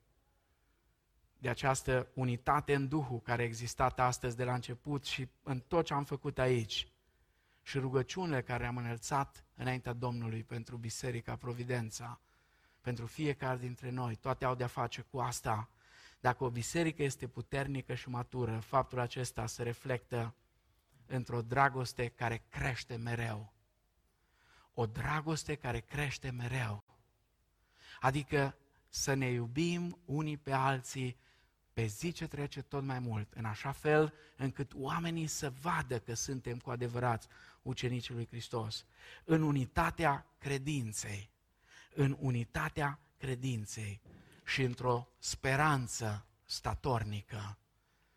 de 1.40 1.50
această 1.50 2.08
unitate 2.14 2.76
în 2.76 2.88
Duhul 2.88 3.20
care 3.20 3.42
a 3.42 3.46
existat 3.46 4.00
astăzi 4.00 4.36
de 4.36 4.44
la 4.44 4.54
început 4.54 5.06
și 5.06 5.30
în 5.44 5.60
tot 5.60 5.86
ce 5.86 5.94
am 5.94 6.04
făcut 6.04 6.40
aici 6.40 6.88
și 7.62 7.78
rugăciunile 7.78 8.42
care 8.42 8.66
am 8.66 8.78
înălțat 8.78 9.46
înaintea 9.56 9.94
Domnului 9.94 10.44
pentru 10.44 10.78
Biserica 10.78 11.36
Providența, 11.36 12.22
pentru 12.82 13.06
fiecare 13.06 13.58
dintre 13.58 13.90
noi, 13.90 14.16
toate 14.16 14.46
au 14.46 14.56
de-a 14.56 14.68
face 14.68 15.02
cu 15.02 15.20
asta. 15.20 15.70
Dacă 16.20 16.44
o 16.44 16.50
biserică 16.50 17.04
este 17.04 17.28
puternică 17.28 17.94
și 17.94 18.10
matură, 18.10 18.60
faptul 18.60 19.00
acesta 19.00 19.46
se 19.46 19.64
reflectă 19.64 20.36
într-o 21.06 21.42
dragoste 21.42 22.08
care 22.08 22.44
crește 22.50 22.96
mereu. 22.96 23.54
O 24.74 24.86
dragoste 24.86 25.56
care 25.56 25.80
crește 25.80 26.30
mereu. 26.30 26.84
Adică 28.00 28.58
să 28.90 29.14
ne 29.14 29.30
iubim 29.30 30.00
unii 30.06 30.38
pe 30.38 30.52
alții 30.52 31.18
pe 31.80 31.86
zi 31.86 32.12
ce 32.12 32.28
trece 32.28 32.62
tot 32.62 32.84
mai 32.84 33.00
mult, 33.00 33.34
în 33.34 33.46
așa 33.46 33.72
fel 33.72 34.14
încât 34.38 34.72
oamenii 34.76 35.28
să 35.28 35.54
vadă 35.62 36.00
că 36.00 36.14
suntem 36.14 36.58
cu 36.58 36.70
adevărat 36.70 37.28
ucenicii 37.62 38.14
lui 38.14 38.28
Hristos, 38.28 38.86
în 39.24 39.42
unitatea 39.42 40.26
credinței, 40.38 41.32
în 41.96 42.18
unitatea 42.20 43.00
credinței 43.18 44.02
și 44.46 44.62
într-o 44.62 45.08
speranță 45.20 46.26
statornică. 46.46 47.58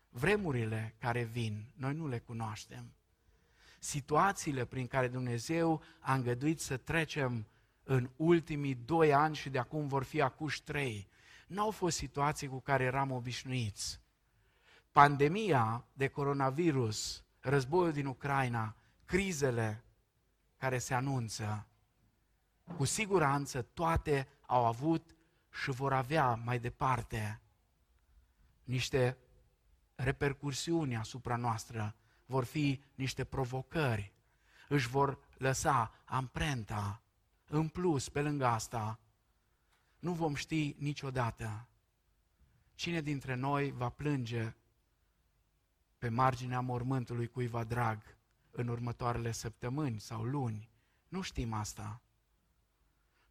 Vremurile 0.09 0.95
care 0.97 1.23
vin, 1.23 1.65
noi 1.75 1.93
nu 1.93 2.07
le 2.07 2.19
cunoaștem. 2.19 2.93
Situațiile 3.79 4.65
prin 4.65 4.87
care 4.87 5.07
Dumnezeu 5.07 5.81
a 5.99 6.13
îngăduit 6.13 6.59
să 6.59 6.77
trecem 6.77 7.47
în 7.83 8.09
ultimii 8.15 8.75
doi 8.75 9.13
ani 9.13 9.35
și 9.35 9.49
de 9.49 9.59
acum 9.59 9.87
vor 9.87 10.03
fi 10.03 10.21
acuși 10.21 10.63
trei, 10.63 11.07
n-au 11.53 11.71
fost 11.71 11.97
situații 11.97 12.47
cu 12.47 12.59
care 12.59 12.83
eram 12.83 13.11
obișnuiți. 13.11 14.01
Pandemia 14.91 15.85
de 15.93 16.07
coronavirus, 16.07 17.23
războiul 17.39 17.91
din 17.91 18.05
Ucraina, 18.05 18.75
crizele 19.05 19.83
care 20.57 20.77
se 20.77 20.93
anunță, 20.93 21.67
cu 22.77 22.85
siguranță 22.85 23.61
toate 23.61 24.27
au 24.45 24.65
avut 24.65 25.15
și 25.63 25.71
vor 25.71 25.93
avea 25.93 26.35
mai 26.35 26.59
departe 26.59 27.41
niște 28.63 29.17
repercursiuni 29.95 30.95
asupra 30.95 31.35
noastră, 31.35 31.95
vor 32.25 32.43
fi 32.43 32.83
niște 32.95 33.23
provocări, 33.23 34.13
își 34.69 34.87
vor 34.87 35.19
lăsa 35.37 35.91
amprenta. 36.05 37.01
În 37.45 37.67
plus, 37.67 38.09
pe 38.09 38.21
lângă 38.21 38.45
asta, 38.45 38.99
nu 40.03 40.13
vom 40.13 40.35
ști 40.35 40.75
niciodată 40.77 41.67
cine 42.75 43.01
dintre 43.01 43.35
noi 43.35 43.71
va 43.71 43.89
plânge 43.89 44.55
pe 45.97 46.09
marginea 46.09 46.59
mormântului 46.59 47.27
cuiva 47.27 47.63
drag 47.63 48.17
în 48.51 48.67
următoarele 48.67 49.31
săptămâni 49.31 49.99
sau 49.99 50.23
luni. 50.23 50.69
Nu 51.07 51.21
știm 51.21 51.53
asta. 51.53 52.01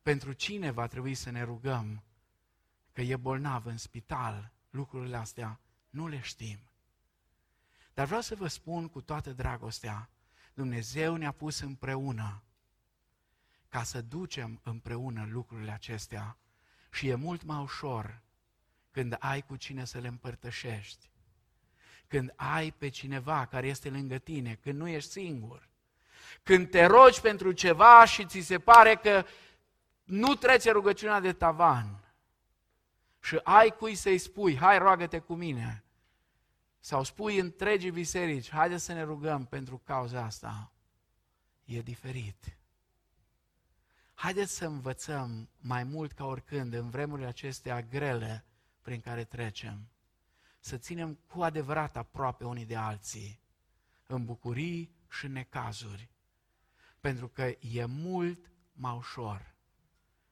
Pentru 0.03 0.33
cine 0.33 0.71
va 0.71 0.87
trebui 0.87 1.15
să 1.15 1.31
ne 1.31 1.43
rugăm 1.43 2.03
că 2.93 3.01
e 3.01 3.17
bolnav 3.17 3.67
în 3.67 3.77
spital, 3.77 4.53
lucrurile 4.71 5.17
astea 5.17 5.61
nu 5.91 6.09
le 6.09 6.21
știm. 6.21 6.59
Dar 7.95 8.07
vreau 8.07 8.21
să 8.21 8.35
vă 8.35 8.47
spun 8.47 8.89
cu 8.89 9.01
toată 9.01 9.33
dragostea, 9.33 10.11
Dumnezeu 10.55 11.17
ne-a 11.17 11.33
pus 11.33 11.61
împreună 11.61 12.43
ca 13.69 13.83
să 13.83 14.03
ducem 14.03 14.61
împreună 14.63 15.27
lucrurile 15.27 15.71
acestea 15.71 16.37
și 16.93 17.09
e 17.09 17.15
mult 17.15 17.43
mai 17.43 17.63
ușor 17.63 18.21
când 18.91 19.17
ai 19.19 19.43
cu 19.43 19.57
cine 19.57 19.85
să 19.85 19.99
le 19.99 20.09
împărtășești, 20.09 21.11
când 22.07 22.33
ai 22.37 22.71
pe 22.71 22.89
cineva 22.89 23.47
care 23.47 23.67
este 23.67 23.91
lângă 23.91 24.19
tine, 24.19 24.59
când 24.63 24.79
nu 24.79 24.89
ești 24.89 25.11
singur, 25.11 25.69
când 26.43 26.71
te 26.71 26.85
rogi 26.85 27.21
pentru 27.21 27.53
ceva 27.53 28.05
și 28.05 28.27
ți 28.27 28.41
se 28.41 28.59
pare 28.59 28.95
că 28.95 29.25
nu 30.05 30.35
trece 30.35 30.71
rugăciunea 30.71 31.21
de 31.21 31.33
tavan 31.33 32.15
și 33.21 33.41
ai 33.43 33.75
cui 33.79 33.95
să-i 33.95 34.19
spui, 34.19 34.57
hai 34.57 34.79
roagă-te 34.79 35.19
cu 35.19 35.35
mine, 35.35 35.85
sau 36.81 37.05
spui 37.05 37.39
întregii 37.39 37.91
biserici, 37.91 38.51
haide 38.51 38.77
să 38.77 38.93
ne 38.93 39.03
rugăm 39.03 39.47
pentru 39.47 39.83
cauza 39.85 40.23
asta, 40.23 40.73
e 41.65 41.81
diferit. 41.81 42.57
Haideți 44.23 44.55
să 44.55 44.67
învățăm 44.67 45.49
mai 45.59 45.85
mult 45.85 46.13
ca 46.13 46.25
oricând 46.25 46.73
în 46.73 46.91
vremurile 46.91 47.27
acestea 47.27 47.83
grele 47.83 48.45
prin 48.83 49.01
care 49.01 49.25
trecem. 49.25 49.89
Să 50.61 50.77
ținem 50.77 51.15
cu 51.15 51.43
adevărat 51.43 51.97
aproape 51.97 52.45
unii 52.45 52.65
de 52.65 52.77
alții, 52.77 53.41
în 54.07 54.25
bucurii 54.25 54.95
și 55.11 55.25
în 55.25 55.33
necazuri. 55.33 56.11
Pentru 57.01 57.29
că 57.29 57.43
e 57.61 57.85
mult 57.85 58.51
mai 58.73 58.97
ușor. 58.97 59.55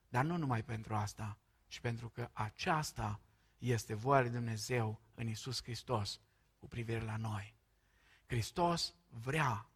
Dar 0.08 0.24
nu 0.24 0.36
numai 0.36 0.64
pentru 0.64 0.94
asta, 0.94 1.38
ci 1.68 1.80
pentru 1.80 2.08
că 2.08 2.30
aceasta 2.32 3.20
este 3.58 3.94
voia 3.94 4.20
lui 4.20 4.30
Dumnezeu 4.30 5.00
în 5.14 5.28
Isus 5.28 5.62
Hristos 5.62 6.20
cu 6.58 6.66
privire 6.66 7.04
la 7.04 7.16
noi. 7.16 7.54
Hristos 8.26 8.94
vrea 9.08 9.70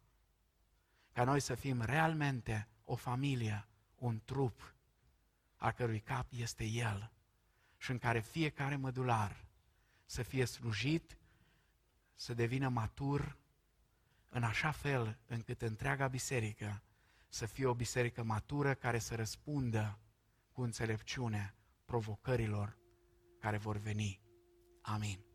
ca 1.11 1.23
noi 1.23 1.39
să 1.39 1.55
fim 1.55 1.81
realmente 1.81 2.67
o 2.83 2.95
familie 2.95 3.67
un 3.95 4.21
trup, 4.25 4.75
a 5.55 5.71
cărui 5.71 5.99
cap 5.99 6.27
este 6.29 6.63
El. 6.63 7.09
și 7.77 7.91
în 7.91 7.97
care 7.97 8.19
fiecare 8.19 8.75
mădular 8.75 9.45
să 10.05 10.23
fie 10.23 10.45
slujit, 10.45 11.17
să 12.15 12.33
devină 12.33 12.69
matur, 12.69 13.37
în 14.29 14.43
așa 14.43 14.71
fel 14.71 15.17
încât 15.27 15.61
întreaga 15.61 16.07
biserică 16.07 16.83
să 17.29 17.45
fie 17.45 17.65
o 17.65 17.73
biserică 17.73 18.23
matură 18.23 18.73
care 18.73 18.99
să 18.99 19.15
răspundă 19.15 19.99
cu 20.51 20.61
înțelepciune 20.61 21.55
provocărilor 21.85 22.77
care 23.39 23.57
vor 23.57 23.77
veni. 23.77 24.21
Amin. 24.81 25.34